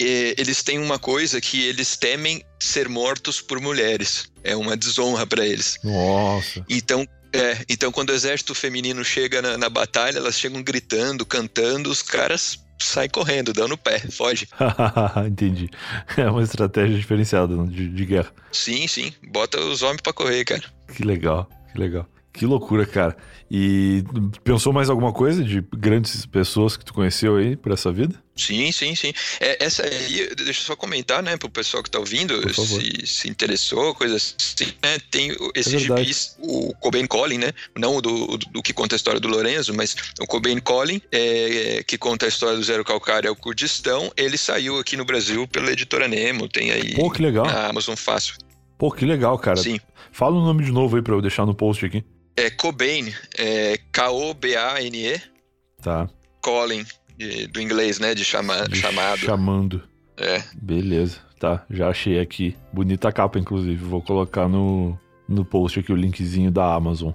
[0.00, 4.30] é, eles têm uma coisa que eles temem ser mortos por mulheres.
[4.44, 5.78] É uma desonra para eles.
[5.82, 6.64] Nossa.
[6.68, 11.90] Então, é, então quando o exército feminino chega na, na batalha, elas chegam gritando, cantando,
[11.90, 14.48] os caras saem correndo, dando pé, foge.
[15.26, 15.68] Entendi.
[16.16, 18.32] É uma estratégia diferenciada de, de guerra.
[18.52, 19.12] Sim, sim.
[19.30, 20.64] Bota os homens para correr, cara.
[20.94, 22.08] Que legal, que legal.
[22.38, 23.16] Que loucura, cara.
[23.50, 24.04] E
[24.44, 28.14] pensou mais alguma coisa de grandes pessoas que tu conheceu aí por essa vida?
[28.36, 29.12] Sim, sim, sim.
[29.40, 33.28] É, essa aí, deixa eu só comentar, né, pro pessoal que tá ouvindo, se, se
[33.28, 38.38] interessou, coisa assim, né, tem esse é gibis, o Cobain Collin, né, não o do,
[38.38, 42.28] do, que conta a história do Lorenzo, mas o Cobain Collin, é, que conta a
[42.28, 46.70] história do Zero Calcário ao Kurdistão, ele saiu aqui no Brasil pela editora Nemo, tem
[46.70, 47.46] aí Pô, que legal.
[47.46, 48.36] na Amazon Fácil.
[48.78, 49.56] Pô, que legal, cara.
[49.56, 49.80] Sim.
[50.12, 52.04] Fala o nome de novo aí pra eu deixar no post aqui.
[52.38, 55.20] É Cobain, é K-O-B-A-N-E.
[55.82, 56.08] Tá.
[56.40, 56.86] Colin,
[57.16, 58.14] de, do inglês, né?
[58.14, 59.18] De, chama, de chamado.
[59.18, 59.82] Chamando.
[60.16, 60.44] É.
[60.54, 61.66] Beleza, tá.
[61.68, 62.56] Já achei aqui.
[62.72, 63.84] Bonita capa, inclusive.
[63.84, 64.96] Vou colocar no,
[65.28, 67.10] no post aqui o linkzinho da Amazon.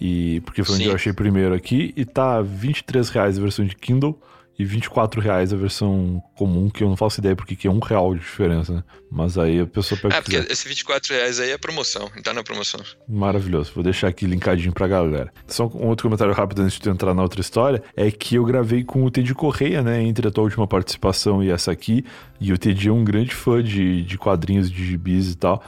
[0.00, 0.90] E porque foi onde Sim.
[0.90, 1.92] eu achei primeiro aqui.
[1.96, 4.16] E tá 23 reais a versão de Kindle
[4.62, 7.80] e 24 reais a versão comum, que eu não faço ideia porque que é um
[7.80, 8.84] real de diferença, né?
[9.10, 10.14] Mas aí a pessoa pega.
[10.14, 10.52] É, porque quiser.
[10.52, 12.80] esse 24 reais aí é promoção, tá na promoção.
[13.08, 15.32] Maravilhoso, vou deixar aqui linkadinho pra galera.
[15.48, 18.84] Só um outro comentário rápido antes de entrar na outra história, é que eu gravei
[18.84, 20.00] com o Teddy Correia, né?
[20.00, 22.04] Entre a tua última participação e essa aqui,
[22.40, 25.62] e o Teddy é um grande fã de, de quadrinhos, de gibis e tal.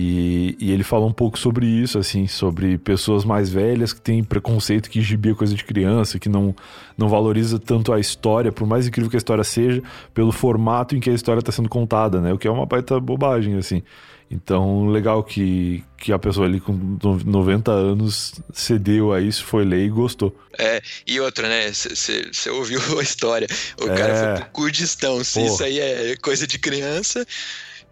[0.00, 4.22] E, e, ele fala um pouco sobre isso, assim, sobre pessoas mais velhas que têm
[4.22, 6.54] preconceito que gibi é coisa de criança, que não,
[6.96, 9.82] não valoriza tanto a história, por mais incrível que a história seja,
[10.14, 12.32] pelo formato em que a história está sendo contada, né?
[12.32, 13.82] O que é uma baita bobagem, assim.
[14.30, 16.72] Então, legal que, que a pessoa ali com
[17.02, 20.32] 90 anos cedeu a isso, foi ler e gostou.
[20.56, 21.72] É, e outra, né?
[21.72, 23.48] Você ouviu a história.
[23.80, 23.96] O é...
[23.96, 25.24] cara foi pro Kurdistão.
[25.24, 25.46] Se Pô.
[25.46, 27.26] isso aí é coisa de criança,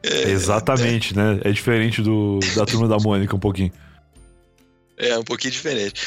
[0.06, 1.40] é, Exatamente, é, né?
[1.44, 3.72] É diferente do, da turma da Mônica um pouquinho.
[4.98, 6.00] É, um pouquinho diferente.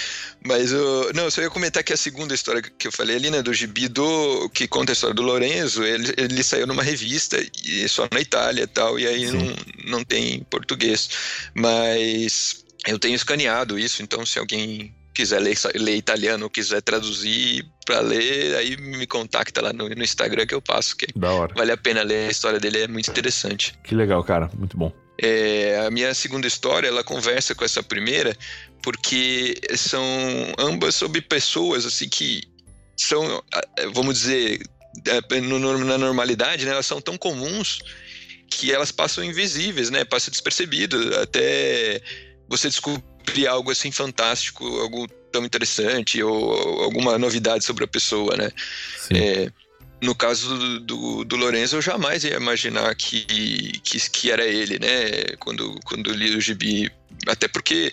[0.43, 3.29] Mas, uh, não, eu só ia comentar que a segunda história que eu falei ali,
[3.29, 7.37] né, do gibi do, que conta a história do Lorenzo, ele, ele saiu numa revista,
[7.63, 11.09] e só na Itália e tal, e aí não, não tem português.
[11.53, 17.99] Mas eu tenho escaneado isso, então se alguém quiser ler, ler italiano, quiser traduzir para
[17.99, 20.95] ler, aí me contacta lá no, no, Instagram que eu passo.
[20.95, 21.53] Que da hora.
[21.55, 23.73] Vale a pena ler, a história dele é muito interessante.
[23.83, 24.93] Que legal, cara, muito bom.
[25.21, 28.35] É, a minha segunda história, ela conversa com essa primeira,
[28.81, 30.01] porque são
[30.57, 32.41] ambas sobre pessoas, assim, que
[32.95, 33.43] são,
[33.93, 34.61] vamos dizer,
[35.05, 37.79] é, na normalidade, né, elas são tão comuns
[38.49, 42.01] que elas passam invisíveis, né, passam despercebido, até
[42.49, 48.49] você descobrir algo assim fantástico, algo tão interessante ou alguma novidade sobre a pessoa, né?
[49.13, 49.51] É,
[50.01, 54.79] no caso do, do, do, Lorenzo, eu jamais ia imaginar que, que, que era ele,
[54.79, 55.35] né?
[55.39, 56.91] Quando, quando li o gibi.
[57.27, 57.91] Até porque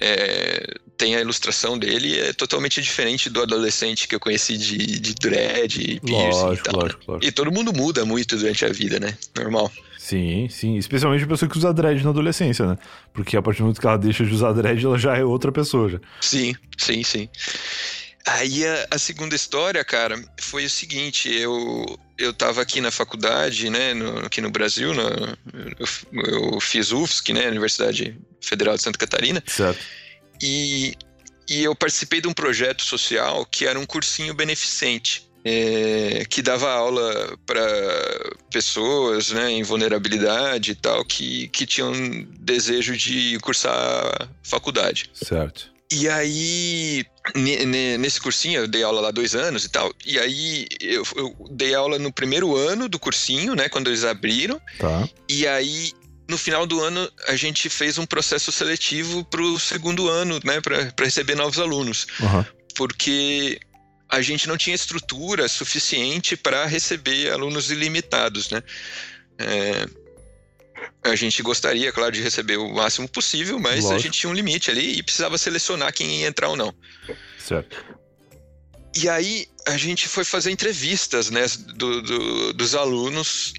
[0.00, 5.14] é, tem a ilustração dele é totalmente diferente do adolescente que eu conheci de, de
[5.14, 6.80] dread e piercing lógico, e tal.
[6.80, 7.04] Lógico, né?
[7.08, 7.26] lógico.
[7.26, 9.16] E todo mundo muda muito durante a vida, né?
[9.36, 9.70] Normal.
[9.98, 10.76] Sim, sim.
[10.76, 12.78] Especialmente a pessoa que usa dread na adolescência, né?
[13.12, 15.52] Porque a partir do momento que ela deixa de usar dread, ela já é outra
[15.52, 15.88] pessoa.
[15.88, 16.00] Já.
[16.20, 17.28] Sim, sim, sim.
[18.26, 23.68] Aí a, a, segunda história, cara, foi o seguinte: eu, eu tava aqui na faculdade,
[23.68, 29.42] né, no, aqui no Brasil, eu, eu, fiz UFSC, né, Universidade Federal de Santa Catarina.
[29.46, 29.84] Certo.
[30.40, 30.94] E,
[31.48, 36.70] e eu participei de um projeto social que era um cursinho beneficente é, que dava
[36.70, 37.60] aula para
[38.50, 41.92] pessoas né, em vulnerabilidade e tal, que, que tinham
[42.38, 45.10] desejo de cursar faculdade.
[45.12, 45.72] Certo.
[45.90, 47.04] E aí,
[47.98, 49.92] nesse cursinho, eu dei aula lá dois anos e tal.
[50.04, 53.68] E aí, eu, eu dei aula no primeiro ano do cursinho, né?
[53.68, 54.60] Quando eles abriram.
[54.78, 55.08] Tá.
[55.28, 55.92] E aí,
[56.28, 60.60] no final do ano, a gente fez um processo seletivo para o segundo ano, né?
[60.60, 62.06] Para receber novos alunos.
[62.20, 62.44] Uhum.
[62.74, 63.60] Porque
[64.08, 68.62] a gente não tinha estrutura suficiente para receber alunos ilimitados, né?
[69.38, 69.86] É,
[71.04, 73.94] a gente gostaria, claro, de receber o máximo possível, mas Lógico.
[73.94, 76.74] a gente tinha um limite ali e precisava selecionar quem ia entrar ou não.
[77.38, 77.84] Certo.
[78.94, 83.54] E aí a gente foi fazer entrevistas, né, do, do, dos alunos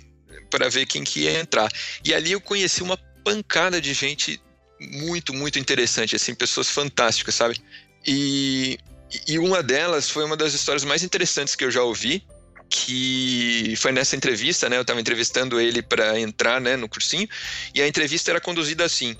[0.50, 1.70] para ver quem que ia entrar.
[2.06, 4.42] E ali eu conheci uma pancada de gente
[4.80, 7.58] muito, muito interessante, assim, pessoas fantásticas, sabe?
[8.06, 8.78] E,
[9.28, 12.24] e uma delas foi uma das histórias mais interessantes que eu já ouvi,
[12.74, 14.78] que foi nessa entrevista, né?
[14.78, 17.30] Eu estava entrevistando ele para entrar, né, no cursinho,
[17.74, 19.16] e a entrevista era conduzida assim: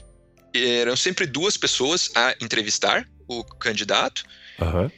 [0.54, 4.24] eram sempre duas pessoas a entrevistar o candidato,
[4.60, 4.90] uhum.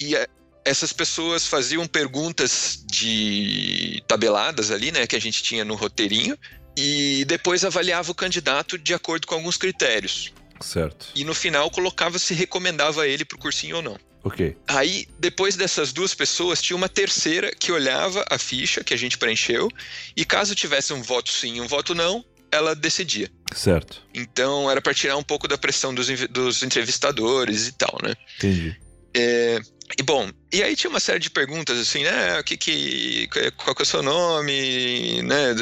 [0.00, 0.28] e a,
[0.64, 6.36] essas pessoas faziam perguntas de tabeladas ali, né, que a gente tinha no roteirinho,
[6.76, 10.32] e depois avaliava o candidato de acordo com alguns critérios.
[10.60, 11.06] Certo.
[11.14, 13.96] E no final colocava se recomendava ele para o cursinho ou não.
[14.22, 14.56] Ok.
[14.68, 19.16] Aí, depois dessas duas pessoas, tinha uma terceira que olhava a ficha que a gente
[19.16, 19.68] preencheu
[20.16, 23.30] e caso tivesse um voto sim e um voto não, ela decidia.
[23.54, 24.02] Certo.
[24.14, 28.14] Então era para tirar um pouco da pressão dos, dos entrevistadores e tal, né?
[28.36, 28.76] Entendi.
[29.14, 29.60] É,
[29.98, 32.38] e bom, e aí tinha uma série de perguntas assim, né?
[32.38, 35.54] O que que, qual que é o seu nome, né?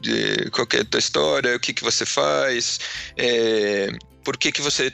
[0.00, 2.78] De, qual que é a tua história, o que que você faz,
[3.16, 3.88] é,
[4.24, 4.92] por que que você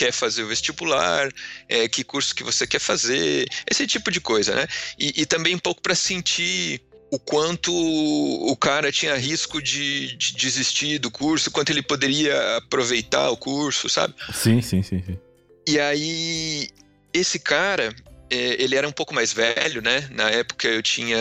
[0.00, 1.30] quer fazer o vestibular,
[1.68, 4.66] é, que curso que você quer fazer, esse tipo de coisa, né?
[4.98, 6.80] E, e também um pouco para sentir
[7.12, 13.28] o quanto o cara tinha risco de, de, desistir do curso, quanto ele poderia aproveitar
[13.28, 14.14] o curso, sabe?
[14.32, 15.02] Sim, sim, sim.
[15.02, 15.18] sim.
[15.68, 16.70] E aí,
[17.12, 17.94] esse cara,
[18.30, 20.08] é, ele era um pouco mais velho, né?
[20.12, 21.18] Na época eu tinha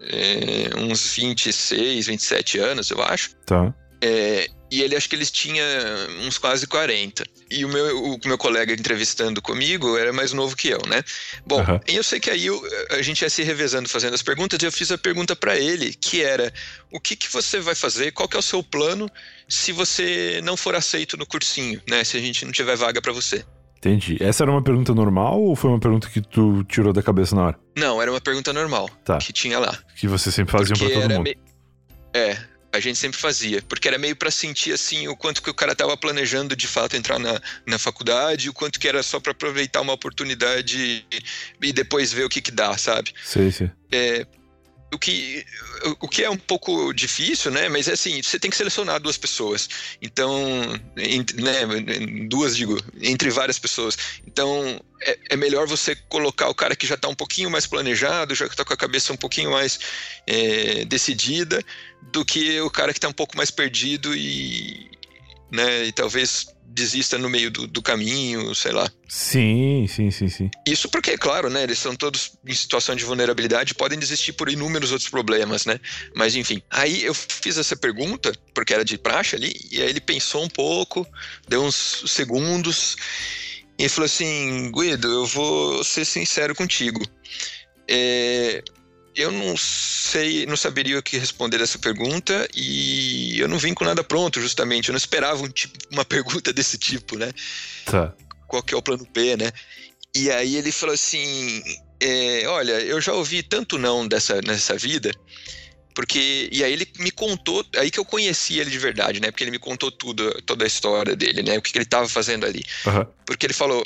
[0.00, 3.34] é, uns 26, 27 anos, eu acho.
[3.44, 3.74] Tá.
[4.00, 5.64] É, e ele acho que eles tinha
[6.26, 7.24] uns quase 40.
[7.50, 11.02] E o meu, o meu colega entrevistando comigo era mais novo que eu, né?
[11.46, 11.78] Bom, uhum.
[11.86, 14.66] e eu sei que aí eu, a gente ia se revezando fazendo as perguntas e
[14.66, 16.52] eu fiz a pergunta para ele, que era:
[16.92, 18.10] o que, que você vai fazer?
[18.12, 19.08] Qual que é o seu plano
[19.48, 22.02] se você não for aceito no cursinho, né?
[22.02, 23.44] Se a gente não tiver vaga para você.
[23.78, 24.16] Entendi.
[24.18, 27.44] Essa era uma pergunta normal ou foi uma pergunta que tu tirou da cabeça na
[27.44, 27.58] hora?
[27.76, 28.88] Não, era uma pergunta normal.
[29.04, 29.18] Tá.
[29.18, 29.78] Que tinha lá.
[29.94, 31.22] Que você sempre fazia pra todo mundo.
[31.22, 31.36] Me...
[32.14, 32.38] É,
[32.74, 35.76] a gente sempre fazia, porque era meio para sentir assim o quanto que o cara
[35.76, 39.80] tava planejando de fato entrar na, na faculdade, o quanto que era só para aproveitar
[39.80, 41.22] uma oportunidade e,
[41.68, 43.14] e, depois ver o que que dá, sabe?
[43.24, 43.70] Sim, sim.
[43.92, 44.26] É,
[44.94, 45.44] o que,
[46.00, 47.68] o que é um pouco difícil, né?
[47.68, 49.68] Mas é assim, você tem que selecionar duas pessoas.
[50.00, 50.32] Então,
[50.96, 51.66] entre, né,
[52.28, 53.96] duas, digo, entre várias pessoas.
[54.26, 58.34] Então, é, é, melhor você colocar o cara que já está um pouquinho mais planejado,
[58.34, 59.78] já que está com a cabeça um pouquinho mais
[60.26, 61.62] é, decidida,
[62.12, 64.90] do que o cara que está um pouco mais perdido e,
[65.50, 68.90] né, e talvez desista no meio do, do, caminho, sei lá.
[69.08, 70.50] Sim, sim, sim, sim.
[70.66, 74.90] Isso porque, claro, né, eles são todos em situação de vulnerabilidade, podem desistir por inúmeros
[74.90, 75.78] outros problemas, né?
[76.14, 80.00] Mas enfim, aí eu fiz essa pergunta, porque era de praxe ali, e aí ele
[80.00, 81.06] pensou um pouco,
[81.48, 82.96] deu uns segundos,
[83.78, 87.00] e falou assim, Guido, eu vou ser sincero contigo.
[87.88, 88.62] É,
[89.14, 93.84] eu não sei, não saberia o que responder essa pergunta e eu não vim com
[93.84, 94.88] nada pronto, justamente.
[94.88, 97.30] Eu não esperava um tipo, uma pergunta desse tipo, né?
[97.84, 98.14] Tá.
[98.48, 99.52] Qual que é o plano B, né?
[100.14, 101.62] E aí ele falou assim:
[102.00, 105.10] é, olha, eu já ouvi tanto não dessa, nessa vida,
[105.94, 106.48] porque.
[106.52, 109.30] E aí ele me contou, aí que eu conheci ele de verdade, né?
[109.30, 111.58] Porque ele me contou tudo, toda a história dele, né?
[111.58, 112.64] O que, que ele estava fazendo ali.
[112.86, 113.06] Uhum.
[113.26, 113.82] Porque ele falou: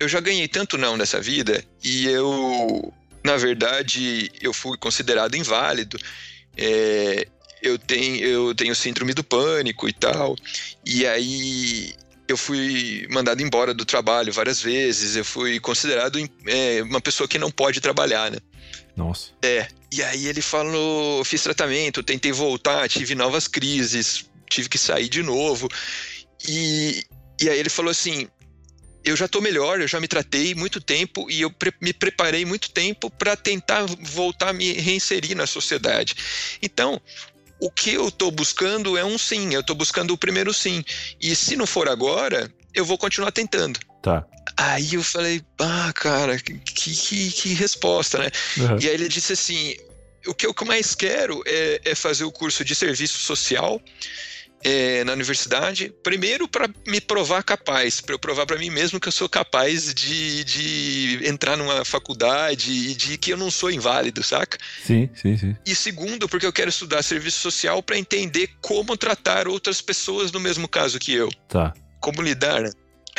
[0.00, 2.92] eu já ganhei tanto não nessa vida e eu
[3.24, 5.98] na verdade, eu fui considerado inválido.
[6.56, 7.26] É,
[7.62, 10.36] eu, tenho, eu tenho síndrome do pânico e tal.
[10.84, 11.94] E aí
[12.26, 15.16] eu fui mandado embora do trabalho várias vezes.
[15.16, 18.38] Eu fui considerado é, uma pessoa que não pode trabalhar, né?
[18.96, 19.30] Nossa.
[19.42, 19.68] É.
[19.92, 25.22] E aí ele falou: fiz tratamento, tentei voltar, tive novas crises, tive que sair de
[25.22, 25.68] novo.
[26.46, 27.04] E,
[27.40, 28.28] e aí ele falou assim:
[29.08, 32.44] eu já estou melhor, eu já me tratei muito tempo e eu pre me preparei
[32.44, 36.14] muito tempo para tentar voltar a me reinserir na sociedade.
[36.62, 37.00] Então,
[37.60, 40.84] o que eu estou buscando é um sim, eu estou buscando o primeiro sim.
[41.20, 43.80] E se não for agora, eu vou continuar tentando.
[44.02, 44.24] Tá.
[44.56, 48.30] Aí eu falei, ah, cara, que, que, que resposta, né?
[48.56, 48.78] Uhum.
[48.80, 49.76] E aí ele disse assim:
[50.26, 53.80] o que eu mais quero é, é fazer o curso de serviço social
[54.64, 59.08] é, na universidade, primeiro para me provar capaz, para eu provar para mim mesmo que
[59.08, 64.22] eu sou capaz de, de entrar numa faculdade e de que eu não sou inválido,
[64.22, 64.58] saca?
[64.84, 65.56] Sim, sim, sim.
[65.64, 70.40] E segundo, porque eu quero estudar serviço social para entender como tratar outras pessoas no
[70.40, 71.28] mesmo caso que eu.
[71.48, 71.72] Tá.
[72.00, 72.70] Como lidar, né?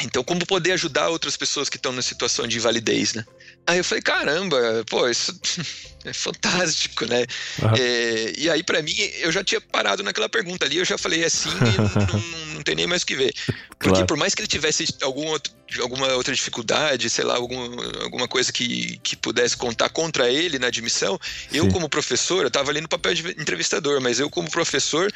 [0.02, 3.26] Então, como poder ajudar outras pessoas que estão na situação de invalidez, né?
[3.68, 4.58] Aí eu falei, caramba,
[4.90, 5.40] pô, isso
[6.04, 7.26] é fantástico, né?
[7.62, 7.76] Uhum.
[7.78, 11.24] É, e aí, para mim, eu já tinha parado naquela pergunta ali, eu já falei
[11.24, 13.34] assim, não, não, não, tem nem mais o que ver.
[13.78, 14.06] Porque claro.
[14.08, 17.62] por mais que ele tivesse algum outro, alguma outra dificuldade, sei lá, algum,
[18.02, 21.58] alguma coisa que, que pudesse contar contra ele na admissão, Sim.
[21.58, 25.12] eu como professor, eu tava ali no papel de entrevistador, mas eu como professor,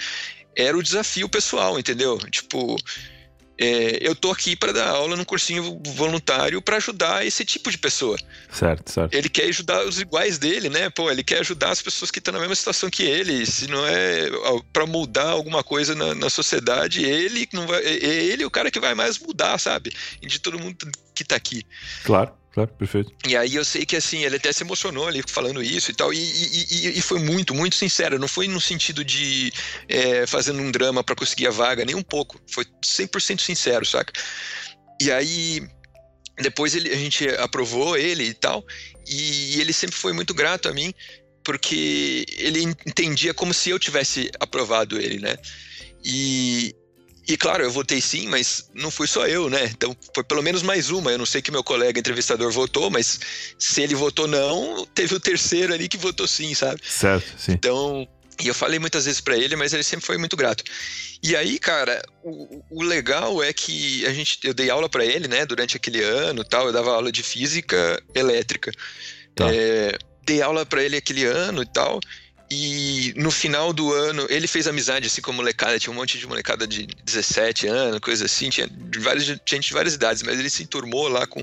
[0.55, 2.17] era o desafio pessoal, entendeu?
[2.29, 2.77] Tipo,
[3.57, 7.77] é, eu tô aqui para dar aula num cursinho voluntário para ajudar esse tipo de
[7.77, 8.17] pessoa.
[8.51, 9.13] Certo, certo.
[9.13, 10.89] Ele quer ajudar os iguais dele, né?
[10.89, 13.45] Pô, ele quer ajudar as pessoas que estão na mesma situação que ele.
[13.45, 14.29] Se não é
[14.71, 18.71] para mudar alguma coisa na, na, sociedade, ele não vai, é, é ele o cara
[18.71, 19.93] que vai mais mudar, sabe?
[20.21, 20.75] De todo mundo
[21.13, 21.63] que tá aqui.
[22.03, 22.31] Claro.
[22.53, 23.11] Claro, perfeito.
[23.27, 26.13] E aí eu sei que assim, ele até se emocionou ali falando isso e tal,
[26.13, 28.19] e, e, e foi muito, muito sincero.
[28.19, 29.51] Não foi no sentido de
[29.89, 32.39] é, fazendo um drama para conseguir a vaga, nem um pouco.
[32.47, 34.13] Foi 100% sincero, saca?
[35.01, 35.67] E aí
[36.37, 38.63] depois ele, a gente aprovou ele e tal,
[39.07, 40.93] e ele sempre foi muito grato a mim,
[41.43, 45.35] porque ele entendia como se eu tivesse aprovado ele, né?
[46.03, 46.75] E,
[47.28, 49.65] e claro, eu votei sim, mas não fui só eu, né?
[49.65, 51.11] Então foi pelo menos mais uma.
[51.11, 53.19] Eu não sei que meu colega entrevistador votou, mas
[53.57, 56.82] se ele votou não, teve o terceiro ali que votou sim, sabe?
[56.84, 57.53] Certo, sim.
[57.53, 58.07] Então,
[58.41, 60.63] e eu falei muitas vezes para ele, mas ele sempre foi muito grato.
[61.21, 65.28] E aí, cara, o, o legal é que a gente, eu dei aula para ele,
[65.28, 65.45] né?
[65.45, 66.67] Durante aquele ano, tal.
[66.67, 68.71] Eu dava aula de física elétrica.
[69.34, 69.53] Tá.
[69.53, 71.99] É, dei aula para ele aquele ano e tal.
[72.55, 76.19] E no final do ano, ele fez amizade assim com a molecada, tinha um monte
[76.19, 80.37] de molecada de 17 anos, coisa assim, tinha de várias, gente de várias idades, mas
[80.37, 81.41] ele se enturmou lá com,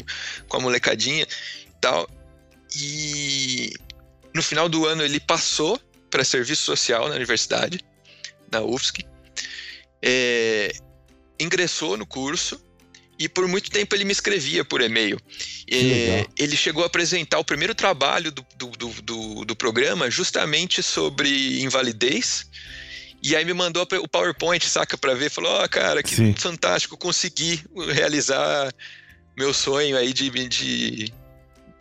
[0.49, 2.09] com a molecadinha e tal.
[2.77, 3.73] E
[4.33, 7.85] no final do ano ele passou para serviço social na universidade,
[8.53, 9.05] na UFSC,
[10.01, 10.71] é,
[11.41, 12.65] ingressou no curso
[13.21, 15.21] e por muito tempo ele me escrevia por e-mail.
[15.71, 21.63] É, ele chegou a apresentar o primeiro trabalho do, do, do, do, programa justamente sobre
[21.63, 22.49] invalidez.
[23.23, 25.31] E aí me mandou o PowerPoint, saca, para ver.
[25.31, 26.33] Falou: Ó, oh, cara, que Sim.
[26.33, 27.63] fantástico, consegui
[27.93, 28.73] realizar
[29.37, 31.13] meu sonho aí de, de,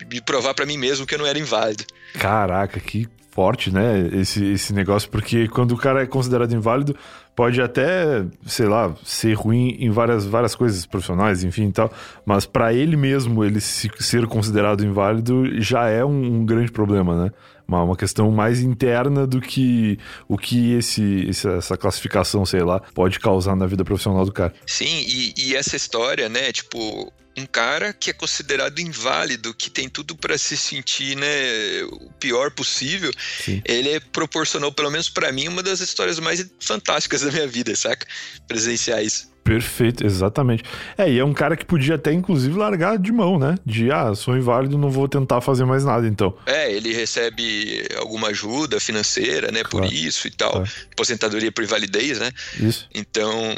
[0.06, 1.84] de provar para mim mesmo que eu não era inválido.
[2.18, 4.10] Caraca, que forte, né?
[4.12, 6.94] Esse, esse negócio, porque quando o cara é considerado inválido,
[7.40, 11.90] pode até, sei lá, ser ruim em várias, várias coisas profissionais, enfim e tal,
[12.22, 17.24] mas para ele mesmo, ele se, ser considerado inválido já é um, um grande problema,
[17.24, 17.30] né?
[17.66, 23.18] Uma, uma questão mais interna do que o que esse, essa classificação, sei lá, pode
[23.18, 24.52] causar na vida profissional do cara.
[24.66, 27.10] Sim, e, e essa história, né, tipo,
[27.40, 32.50] um cara que é considerado inválido, que tem tudo para se sentir, né, o pior
[32.50, 33.10] possível,
[33.44, 33.62] Sim.
[33.64, 38.06] ele proporcionou, pelo menos para mim, uma das histórias mais fantásticas da minha vida, saca?
[38.46, 39.30] Presenciar isso.
[39.42, 40.62] Perfeito, exatamente.
[40.96, 43.56] É, e é um cara que podia até, inclusive, largar de mão, né?
[43.64, 46.36] De, ah, sou inválido, não vou tentar fazer mais nada, então.
[46.46, 49.64] É, ele recebe alguma ajuda financeira, né?
[49.64, 49.86] Claro.
[49.86, 50.52] Por isso e tal.
[50.52, 50.70] Claro.
[50.92, 52.30] Aposentadoria por invalidez, né?
[52.60, 52.86] Isso.
[52.94, 53.54] Então,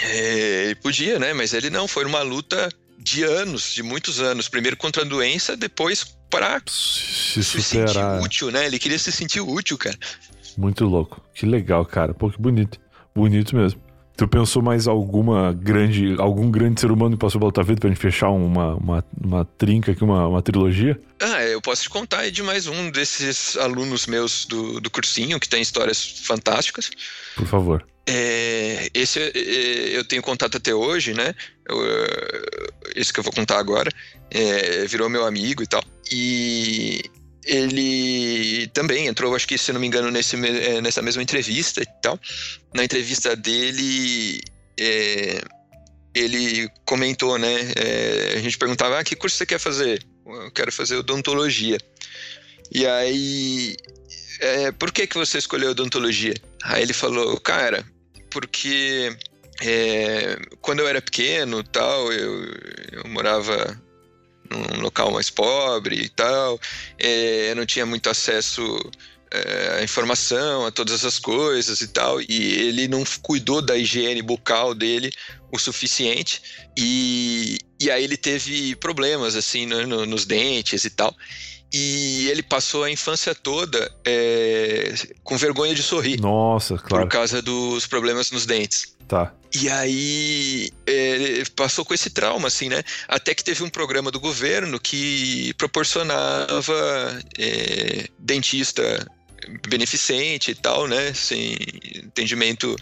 [0.00, 1.32] é, ele podia, né?
[1.32, 2.68] Mas ele não, foi uma luta
[3.02, 4.48] de anos, de muitos anos.
[4.48, 8.66] Primeiro contra a doença, depois para se, se sentir útil, né?
[8.66, 9.98] Ele queria se sentir útil, cara.
[10.56, 11.20] Muito louco.
[11.34, 12.14] Que legal, cara.
[12.14, 12.80] Pô, que bonito.
[13.14, 13.80] Bonito mesmo.
[14.16, 17.88] Tu pensou mais alguma grande, algum grande ser humano que passou pela tua vida pra
[17.88, 21.00] gente fechar uma, uma, uma trinca aqui, uma, uma trilogia?
[21.20, 25.48] Ah, eu posso te contar de mais um desses alunos meus do, do cursinho que
[25.48, 26.90] tem histórias fantásticas.
[27.34, 27.84] Por favor.
[28.06, 31.34] É, esse é, é, eu tenho contato até hoje, né?
[32.94, 33.90] Esse que eu vou contar agora
[34.30, 35.82] é, virou meu amigo e tal.
[36.10, 37.02] E
[37.44, 41.86] ele também entrou, acho que se não me engano, nesse, é, nessa mesma entrevista e
[42.00, 42.18] tal.
[42.74, 44.40] Na entrevista dele,
[44.78, 45.42] é,
[46.14, 47.72] ele comentou, né?
[47.76, 50.04] É, a gente perguntava: ah, que curso você quer fazer?
[50.26, 51.78] Eu quero fazer odontologia.
[52.70, 53.76] E aí,
[54.40, 56.34] é, por que, que você escolheu odontologia?
[56.62, 57.84] Aí ele falou: cara,
[58.30, 59.16] porque
[59.64, 62.44] é, quando eu era pequeno tal, eu,
[62.92, 63.80] eu morava
[64.50, 66.60] num local mais pobre e tal,
[66.98, 68.62] é, não tinha muito acesso
[69.30, 74.20] é, à informação, a todas essas coisas e tal, e ele não cuidou da higiene
[74.20, 75.10] bucal dele
[75.50, 76.42] o suficiente,
[76.76, 81.16] e, e aí ele teve problemas, assim, no, no, nos dentes e tal,
[81.72, 84.92] e ele passou a infância toda é,
[85.24, 86.20] com vergonha de sorrir.
[86.20, 87.06] Nossa, claro.
[87.06, 88.94] Por causa dos problemas nos dentes.
[89.12, 89.30] Tá.
[89.54, 92.82] E aí é, passou com esse trauma, assim, né?
[93.06, 99.06] Até que teve um programa do governo que proporcionava é, dentista
[99.68, 101.12] beneficente e tal, né?
[101.12, 101.58] Sem
[102.06, 102.74] atendimento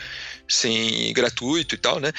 [0.46, 2.12] sem gratuito e tal, né?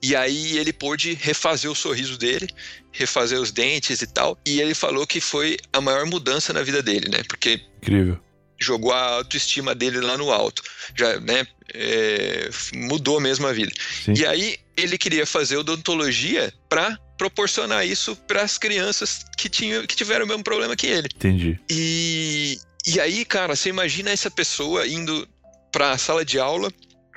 [0.00, 2.46] E aí ele pôde refazer o sorriso dele,
[2.92, 4.38] refazer os dentes e tal.
[4.46, 7.24] E ele falou que foi a maior mudança na vida dele, né?
[7.26, 8.20] Porque incrível
[8.58, 10.62] jogou a autoestima dele lá no alto,
[10.96, 11.46] já, né?
[11.72, 13.72] É, mudou mesmo a vida.
[14.04, 14.14] Sim.
[14.16, 19.94] E aí ele queria fazer odontologia para proporcionar isso para as crianças que tinham que
[19.94, 21.08] tiveram o mesmo problema que ele.
[21.14, 21.58] Entendi.
[21.70, 25.28] E e aí, cara, você imagina essa pessoa indo
[25.70, 26.72] para a sala de aula,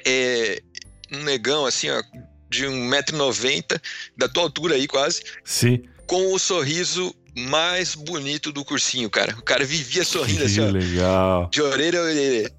[0.05, 0.61] é,
[1.11, 2.03] um negão assim, ó,
[2.49, 3.81] de 1,90m,
[4.17, 5.23] da tua altura aí quase.
[5.45, 5.83] Sim.
[6.05, 9.35] Com o sorriso mais bonito do cursinho, cara.
[9.37, 10.69] O cara vivia sorrindo que assim, ó.
[10.69, 11.49] legal.
[11.51, 12.51] De orelha a orelha.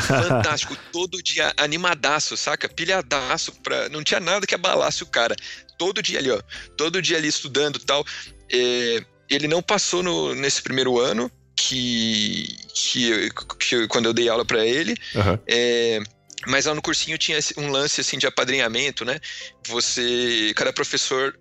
[0.00, 0.76] Fantástico.
[0.92, 2.68] Todo dia animadaço, saca?
[2.68, 3.52] Pilhadaço.
[3.62, 3.88] Pra...
[3.88, 5.36] Não tinha nada que abalasse o cara.
[5.78, 6.40] Todo dia ali, ó.
[6.76, 8.04] Todo dia ali estudando e tal.
[8.52, 9.04] É...
[9.28, 10.34] Ele não passou no...
[10.34, 14.94] nesse primeiro ano, que, que, que quando eu dei aula para ele.
[15.14, 15.38] Uhum.
[15.48, 16.00] É,
[16.46, 19.18] mas lá no cursinho tinha um lance assim de apadrinhamento, né?
[19.66, 21.36] Você, cada professor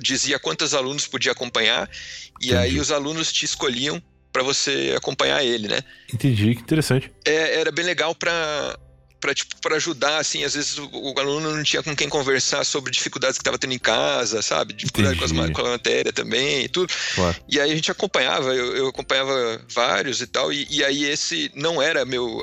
[0.00, 1.88] dizia quantos alunos podia acompanhar
[2.40, 2.56] e Entendi.
[2.56, 5.80] aí os alunos te escolhiam para você acompanhar ele, né?
[6.12, 7.10] Entendi, que interessante.
[7.24, 8.78] É, era bem legal para
[9.20, 12.90] para tipo, ajudar, assim, às vezes o, o, aluno não tinha com quem conversar sobre
[12.90, 14.72] dificuldades que estava tendo em casa, sabe?
[14.72, 16.92] Dificuldade com, as, com, a matéria também e tudo.
[17.14, 17.36] Claro.
[17.48, 21.50] E aí a gente acompanhava, eu, eu acompanhava vários e tal, e, e, aí esse
[21.54, 22.42] não era meu,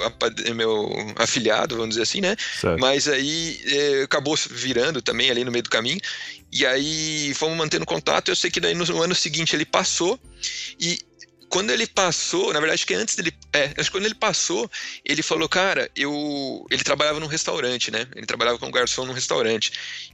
[0.56, 2.36] meu afiliado, vamos dizer assim, né?
[2.60, 2.80] Certo.
[2.80, 6.00] Mas aí é, acabou virando também ali no meio do caminho.
[6.52, 8.30] E aí fomos mantendo contato.
[8.30, 10.18] Eu sei que daí no ano seguinte ele passou
[10.80, 11.00] e
[11.50, 13.34] quando ele passou, na verdade, que antes dele.
[13.54, 14.70] É, acho que quando ele passou,
[15.04, 16.66] ele falou, cara, eu.
[16.70, 18.08] Ele trabalhava num restaurante, né?
[18.16, 19.72] Ele trabalhava como garçom num restaurante.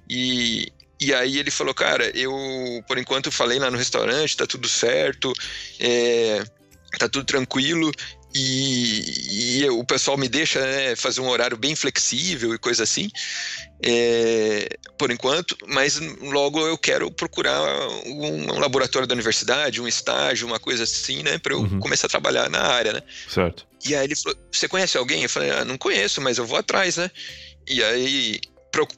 [0.10, 2.32] E, e aí ele falou, cara, eu,
[2.88, 5.34] por enquanto, falei lá no restaurante, tá tudo certo,
[5.80, 6.44] é,
[7.00, 7.92] tá tudo tranquilo.
[8.34, 13.10] E, e, o pessoal me deixa né, fazer um horário bem flexível e coisa assim,
[13.84, 17.62] é, por enquanto, mas logo eu quero procurar
[18.06, 21.80] um, um, laboratório da universidade, um estágio, uma coisa assim, né, para eu uhum.
[21.80, 23.02] começar a trabalhar na área, né.
[23.28, 23.68] Certo.
[23.86, 25.24] E aí ele falou: Você conhece alguém?
[25.24, 27.10] Eu falei: ah, Não conheço, mas eu vou atrás, né.
[27.68, 28.40] E aí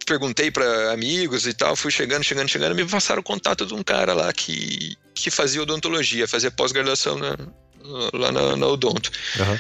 [0.05, 3.81] perguntei para amigos e tal, fui chegando, chegando, chegando, me passaram o contato de um
[3.81, 7.35] cara lá que, que fazia odontologia, fazia pós-graduação na,
[8.13, 9.11] lá na, na Odonto.
[9.39, 9.59] Uhum.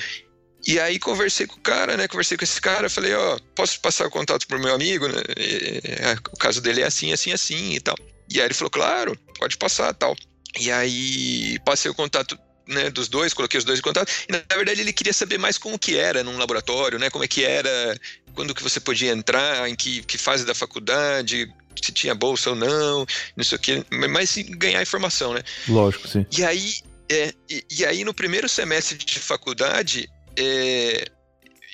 [0.65, 2.07] E aí conversei com o cara, né?
[2.07, 5.21] Conversei com esse cara, falei, ó, oh, posso passar o contato pro meu amigo, né?
[5.37, 7.95] E, é, o caso dele é assim, assim, assim e tal.
[8.29, 10.15] E aí ele falou, claro, pode passar tal.
[10.59, 14.09] E aí passei o contato né, dos dois, coloquei os dois em contato.
[14.29, 17.09] E na verdade ele queria saber mais como que era num laboratório, né?
[17.09, 17.99] Como é que era,
[18.33, 21.51] quando que você podia entrar, em que, que fase da faculdade,
[21.81, 23.05] se tinha bolsa ou não,
[23.35, 25.43] não sei o que, mas ganhar informação, né?
[25.67, 26.25] Lógico, sim.
[26.31, 26.75] E aí
[27.09, 31.05] é, e, e, aí no primeiro semestre de faculdade, é,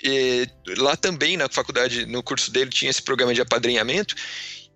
[0.03, 0.45] é,
[0.77, 4.15] lá também na faculdade, no curso dele, tinha esse programa de apadrinhamento.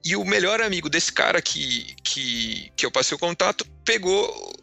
[0.06, 4.54] E o melhor amigo desse cara que, que, que eu passei o contato pegou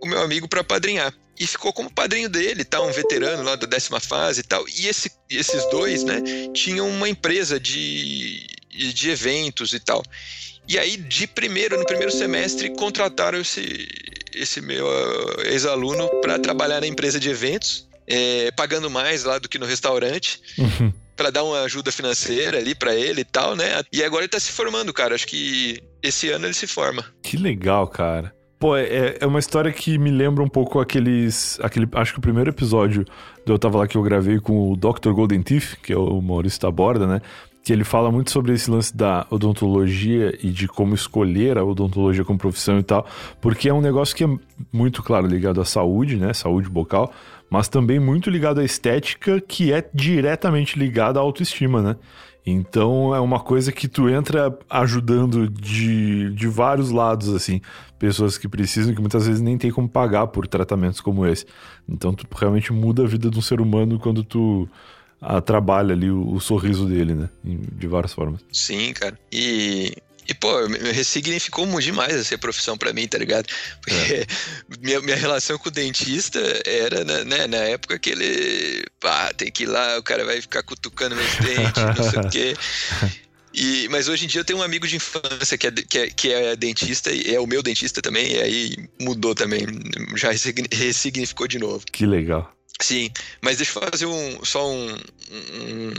[0.00, 1.12] o meu amigo para apadrinhar.
[1.38, 2.80] E ficou como padrinho dele, tá?
[2.80, 4.66] Um veterano lá da décima fase e tal.
[4.68, 6.22] E esse, esses dois, né,
[6.54, 10.02] tinham uma empresa de, de eventos e tal.
[10.68, 13.86] E aí, de primeiro, no primeiro semestre, contrataram esse,
[14.34, 19.48] esse meu uh, ex-aluno para trabalhar na empresa de eventos, é, pagando mais lá do
[19.48, 20.40] que no restaurante.
[20.58, 20.92] Uhum.
[21.16, 23.80] Para dar uma ajuda financeira ali para ele e tal, né?
[23.90, 25.14] E agora ele tá se formando, cara.
[25.14, 27.02] Acho que esse ano ele se forma.
[27.22, 28.34] Que legal, cara.
[28.58, 31.58] Pô, é, é uma história que me lembra um pouco aqueles.
[31.62, 33.04] Aquele, acho que o primeiro episódio
[33.46, 35.12] do Eu Tava Lá que eu gravei com o Dr.
[35.12, 37.20] Golden Teeth, que é o Maurício Taborda, né?
[37.66, 42.24] Que ele fala muito sobre esse lance da odontologia e de como escolher a odontologia
[42.24, 43.04] como profissão e tal,
[43.40, 44.28] porque é um negócio que é
[44.72, 46.32] muito, claro, ligado à saúde, né?
[46.32, 47.12] Saúde bucal,
[47.50, 51.96] mas também muito ligado à estética, que é diretamente ligada à autoestima, né?
[52.46, 57.60] Então é uma coisa que tu entra ajudando de, de vários lados, assim.
[57.98, 61.44] Pessoas que precisam, que muitas vezes nem tem como pagar por tratamentos como esse.
[61.88, 64.68] Então tu realmente muda a vida de um ser humano quando tu
[65.20, 67.28] a, trabalha ali o, o, sorriso dele, né?
[67.44, 68.40] De várias formas.
[68.52, 69.18] Sim, cara.
[69.32, 69.92] E.
[70.28, 70.50] E, pô,
[70.92, 73.46] ressignificou demais essa profissão para mim, tá ligado?
[73.80, 74.26] Porque é.
[74.82, 78.84] minha, minha relação com o dentista era, né, né, na época que ele.
[78.98, 82.28] Pá, tem que ir lá, o cara vai ficar cutucando meus dentes, não sei o
[82.28, 82.54] quê.
[83.54, 86.10] E, mas hoje em dia eu tenho um amigo de infância que é, que é,
[86.10, 89.60] que é dentista e é o meu dentista também, e aí mudou também,
[90.14, 90.30] já
[90.72, 91.84] ressignificou de novo.
[91.90, 92.55] Que legal.
[92.80, 93.10] Sim,
[93.40, 95.92] mas deixa eu fazer um, só um, um,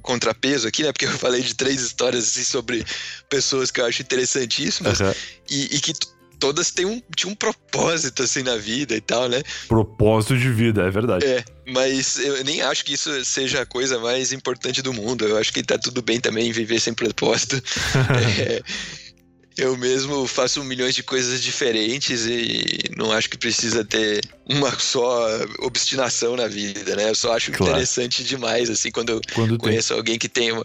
[0.00, 0.92] contrapeso aqui, né?
[0.92, 2.84] Porque eu falei de três histórias assim, sobre
[3.28, 5.12] pessoas que eu acho interessantíssimas uhum.
[5.50, 5.92] e, e, que
[6.38, 9.42] todas têm um, tinham um propósito, assim, na vida e tal, né?
[9.68, 11.24] Propósito de vida, é verdade.
[11.24, 15.24] É, mas eu nem acho que isso seja a coisa mais importante do mundo.
[15.26, 17.56] Eu acho que tá tudo bem também viver sem propósito.
[18.40, 18.62] é,
[19.56, 25.26] eu mesmo faço milhões de coisas diferentes e não acho que precisa ter uma só
[25.60, 27.10] obstinação na vida, né?
[27.10, 27.72] Eu só acho claro.
[27.72, 29.96] interessante demais, assim, quando eu quando conheço tem.
[29.96, 30.64] alguém que tem uma,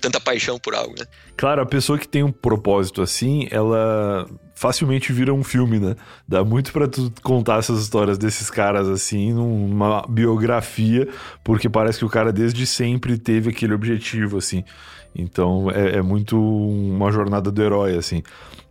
[0.00, 1.06] tanta paixão por algo, né?
[1.36, 5.96] Claro, a pessoa que tem um propósito assim, ela facilmente vira um filme, né?
[6.26, 11.08] Dá muito para tu contar essas histórias desses caras assim numa biografia,
[11.42, 14.64] porque parece que o cara desde sempre teve aquele objetivo assim.
[15.14, 18.22] Então é, é muito uma jornada do herói assim.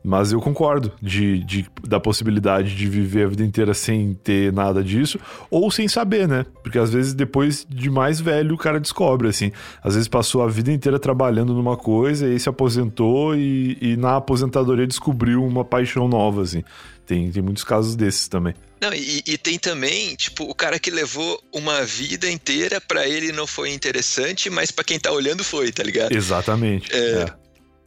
[0.04, 4.84] Mas eu concordo de, de, da possibilidade de viver a vida inteira sem ter nada
[4.84, 5.20] disso,
[5.50, 6.46] ou sem saber, né?
[6.64, 9.52] Porque às vezes depois de mais velho o cara descobre, assim.
[9.84, 13.96] Às vezes passou a vida inteira trabalhando numa coisa, e aí se aposentou e, e
[13.96, 16.64] na aposentadoria descobriu uma paixão nova, assim.
[17.12, 18.56] Tem, tem muitos casos desses também.
[18.80, 23.34] Não, e, e, tem também, tipo, o cara que levou uma vida inteira, para ele
[23.34, 26.14] não foi interessante, mas para quem tá olhando foi, tá ligado?
[26.14, 26.90] Exatamente.
[26.96, 27.34] É, é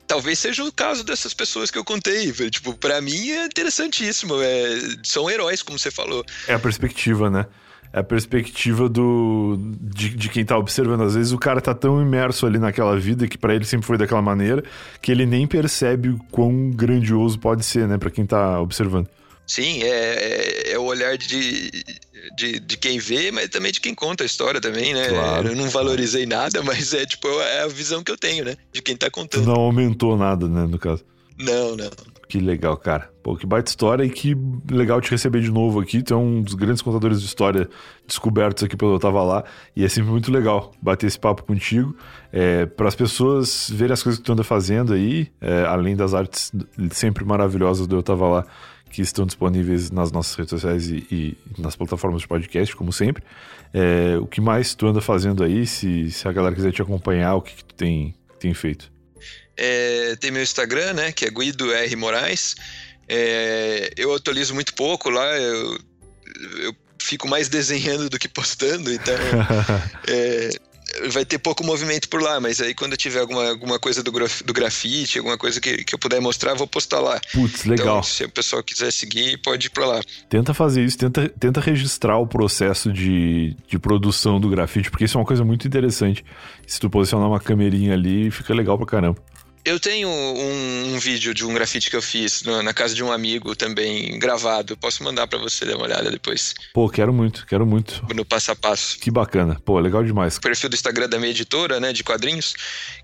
[0.06, 2.30] talvez seja o caso dessas pessoas que eu contei.
[2.50, 4.34] Tipo, para mim é interessantíssimo.
[4.42, 6.22] É, são heróis, como você falou.
[6.46, 7.46] É a perspectiva, né?
[7.94, 11.02] É a perspectiva do de, de, quem tá observando.
[11.02, 13.96] Às vezes o cara tá tão imerso ali naquela vida que para ele sempre foi
[13.96, 14.64] daquela maneira
[15.00, 19.08] que ele nem percebe o quão grandioso pode ser, né, para quem tá observando.
[19.46, 21.70] Sim, é, é, é, o olhar de,
[22.36, 25.10] de, de quem vê, mas também de quem conta a história também, né?
[25.10, 26.42] Claro, eu não valorizei claro.
[26.42, 28.56] nada, mas é tipo, é a visão que eu tenho, né?
[28.72, 29.46] De quem tá contando.
[29.46, 31.04] Não aumentou nada, né, no caso.
[31.38, 31.90] Não, não.
[32.34, 33.08] Que legal, cara.
[33.22, 34.36] Pô, que baita história e que
[34.68, 36.02] legal te receber de novo aqui.
[36.02, 37.70] Tu é um dos grandes contadores de história
[38.04, 39.44] descobertos aqui pelo Eu Tava Lá.
[39.76, 41.94] E é sempre muito legal bater esse papo contigo.
[42.32, 46.12] É, para as pessoas verem as coisas que tu anda fazendo aí, é, além das
[46.12, 46.50] artes
[46.90, 48.46] sempre maravilhosas do Eu Tava Lá
[48.90, 53.22] que estão disponíveis nas nossas redes sociais e, e nas plataformas de podcast, como sempre.
[53.72, 55.68] É, o que mais tu anda fazendo aí?
[55.68, 58.92] Se, se a galera quiser te acompanhar, o que, que tu tem, tem feito?
[59.56, 61.12] É, tem meu Instagram, né?
[61.12, 61.96] Que é Guido R.
[61.96, 62.54] Moraes.
[63.08, 65.26] É, eu atualizo muito pouco lá.
[65.36, 65.78] Eu,
[66.58, 69.14] eu fico mais desenhando do que postando, então.
[70.08, 70.50] é,
[71.10, 74.42] vai ter pouco movimento por lá, mas aí quando tiver alguma, alguma coisa do, graf,
[74.42, 77.20] do grafite, alguma coisa que, que eu puder mostrar, vou postar lá.
[77.32, 77.98] Putz, legal.
[77.98, 80.00] Então, se o pessoal quiser seguir, pode ir pra lá.
[80.28, 85.16] Tenta fazer isso, tenta, tenta registrar o processo de, de produção do grafite, porque isso
[85.16, 86.24] é uma coisa muito interessante.
[86.66, 89.20] Se tu posicionar uma camerinha ali, fica legal pra caramba.
[89.64, 93.02] Eu tenho um, um, vídeo de um grafite que eu fiz no, na casa de
[93.02, 94.76] um amigo também gravado.
[94.76, 96.52] Posso mandar para você dar uma olhada depois.
[96.74, 98.04] Pô, quero muito, quero muito.
[98.14, 98.98] No passo a passo.
[98.98, 99.58] Que bacana.
[99.64, 100.36] Pô, legal demais.
[100.36, 102.54] O perfil do Instagram da minha editora, né, de quadrinhos,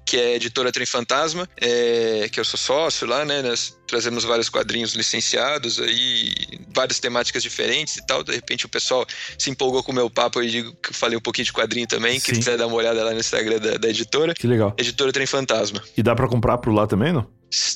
[0.04, 4.48] que é Editora Trem Fantasma, é, que eu sou sócio lá, né, nós trazemos vários
[4.48, 6.32] quadrinhos licenciados aí,
[6.74, 8.22] várias temáticas diferentes e tal.
[8.22, 9.06] De repente o pessoal
[9.38, 11.86] se empolgou com o meu papo e digo que eu falei um pouquinho de quadrinho
[11.86, 12.26] também, Sim.
[12.26, 14.34] que quiser dar uma olhada lá no Instagram da, da editora.
[14.34, 14.74] Que legal.
[14.78, 15.82] Editora Trem Fantasma.
[15.96, 17.26] E dá para comprar por lá também, não?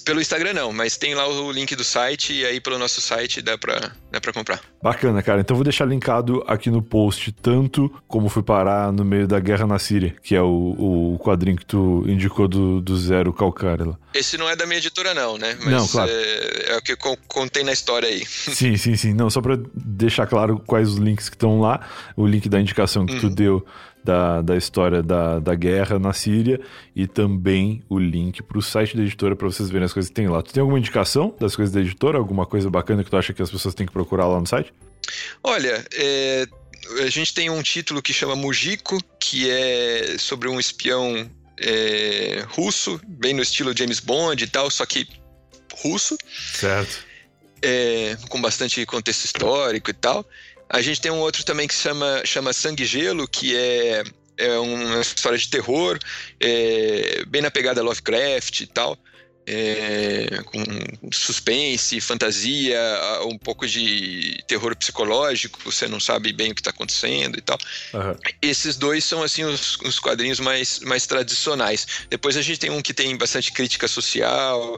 [0.04, 3.42] Pelo Instagram não, mas tem lá o link do site e aí pelo nosso site
[3.42, 4.60] dá pra, dá pra comprar.
[4.82, 5.40] Bacana, cara.
[5.40, 9.66] Então vou deixar linkado aqui no post, tanto como fui parar no meio da guerra
[9.66, 13.98] na Síria, que é o, o quadrinho que tu indicou do, do Zero Calcário lá.
[14.14, 15.56] Esse não é da minha editora não, né?
[15.60, 16.10] Mas não, claro.
[16.10, 18.24] É, é o que eu contei na história aí.
[18.54, 19.12] Sim, sim, sim.
[19.12, 21.80] Não, só pra deixar claro quais os links que estão lá,
[22.16, 23.20] o link da indicação que uhum.
[23.20, 23.66] tu deu
[24.04, 26.60] da, da história da, da guerra na Síria
[26.94, 30.14] e também o link para o site da editora para vocês verem as coisas que
[30.14, 30.42] tem lá.
[30.42, 32.18] Tu tem alguma indicação das coisas da editora?
[32.18, 34.72] Alguma coisa bacana que tu acha que as pessoas têm que procurar lá no site?
[35.42, 36.46] Olha, é,
[37.00, 43.00] a gente tem um título que chama Mujiko, que é sobre um espião é, russo,
[43.06, 45.08] bem no estilo James Bond e tal, só que
[45.82, 46.16] russo.
[46.54, 47.04] Certo.
[47.62, 50.26] É, com bastante contexto histórico e tal.
[50.74, 54.02] A gente tem um outro também que chama, chama Sangue Gelo, que é,
[54.36, 55.96] é uma história de terror,
[56.40, 58.98] é, bem na pegada Lovecraft e tal.
[59.46, 60.64] É, com
[61.12, 62.80] suspense, fantasia,
[63.26, 67.58] um pouco de terror psicológico, você não sabe bem o que está acontecendo e tal.
[67.92, 68.16] Uhum.
[68.42, 71.86] Esses dois são assim os, os, quadrinhos mais, mais tradicionais.
[72.10, 74.76] Depois a gente tem um que tem bastante crítica social,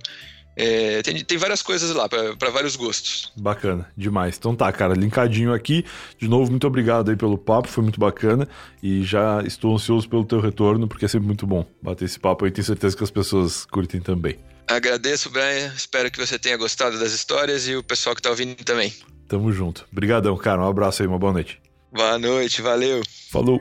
[0.56, 3.30] é, tem, tem várias coisas lá, para vários gostos.
[3.36, 4.36] Bacana, demais.
[4.38, 5.84] Então tá, cara, linkadinho aqui.
[6.18, 8.48] De novo, muito obrigado aí pelo papo, foi muito bacana.
[8.82, 12.46] E já estou ansioso pelo teu retorno, porque é sempre muito bom bater esse papo
[12.46, 12.50] aí.
[12.50, 14.38] Tenho certeza que as pessoas curtem também.
[14.66, 15.72] Agradeço, Brian.
[15.76, 18.92] Espero que você tenha gostado das histórias e o pessoal que tá ouvindo também.
[19.28, 19.86] Tamo junto.
[19.92, 20.62] Obrigadão, cara.
[20.62, 21.60] Um abraço aí, uma boa noite.
[21.92, 23.02] Boa noite, valeu.
[23.30, 23.60] Falou.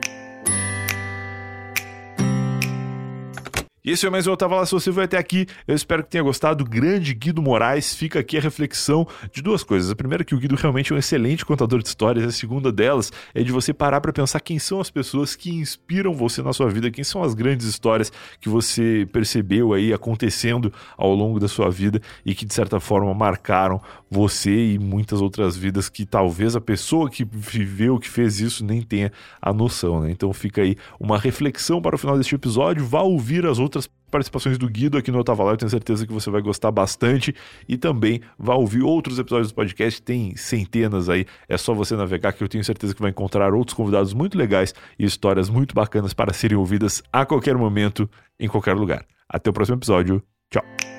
[3.86, 4.66] E esse foi mais um Eu Tava Lá.
[4.66, 6.64] Se você foi até aqui, eu espero que tenha gostado.
[6.64, 7.94] Grande Guido Moraes.
[7.94, 9.92] Fica aqui a reflexão de duas coisas.
[9.92, 12.26] A primeira é que o Guido realmente é um excelente contador de histórias.
[12.26, 16.14] A segunda delas é de você parar para pensar quem são as pessoas que inspiram
[16.14, 18.10] você na sua vida, quem são as grandes histórias
[18.40, 23.14] que você percebeu aí acontecendo ao longo da sua vida e que de certa forma
[23.14, 23.80] marcaram
[24.10, 28.82] você e muitas outras vidas que talvez a pessoa que viveu, que fez isso, nem
[28.82, 30.10] tenha a noção, né?
[30.10, 32.84] Então fica aí uma reflexão para o final deste episódio.
[32.84, 33.75] Vá ouvir as outras
[34.10, 37.34] participações do Guido aqui no Otava Lá, eu tenho certeza que você vai gostar bastante
[37.68, 42.32] e também vai ouvir outros episódios do podcast, tem centenas aí, é só você navegar
[42.32, 46.14] que eu tenho certeza que vai encontrar outros convidados muito legais e histórias muito bacanas
[46.14, 48.08] para serem ouvidas a qualquer momento,
[48.38, 49.04] em qualquer lugar.
[49.28, 50.95] Até o próximo episódio, tchau!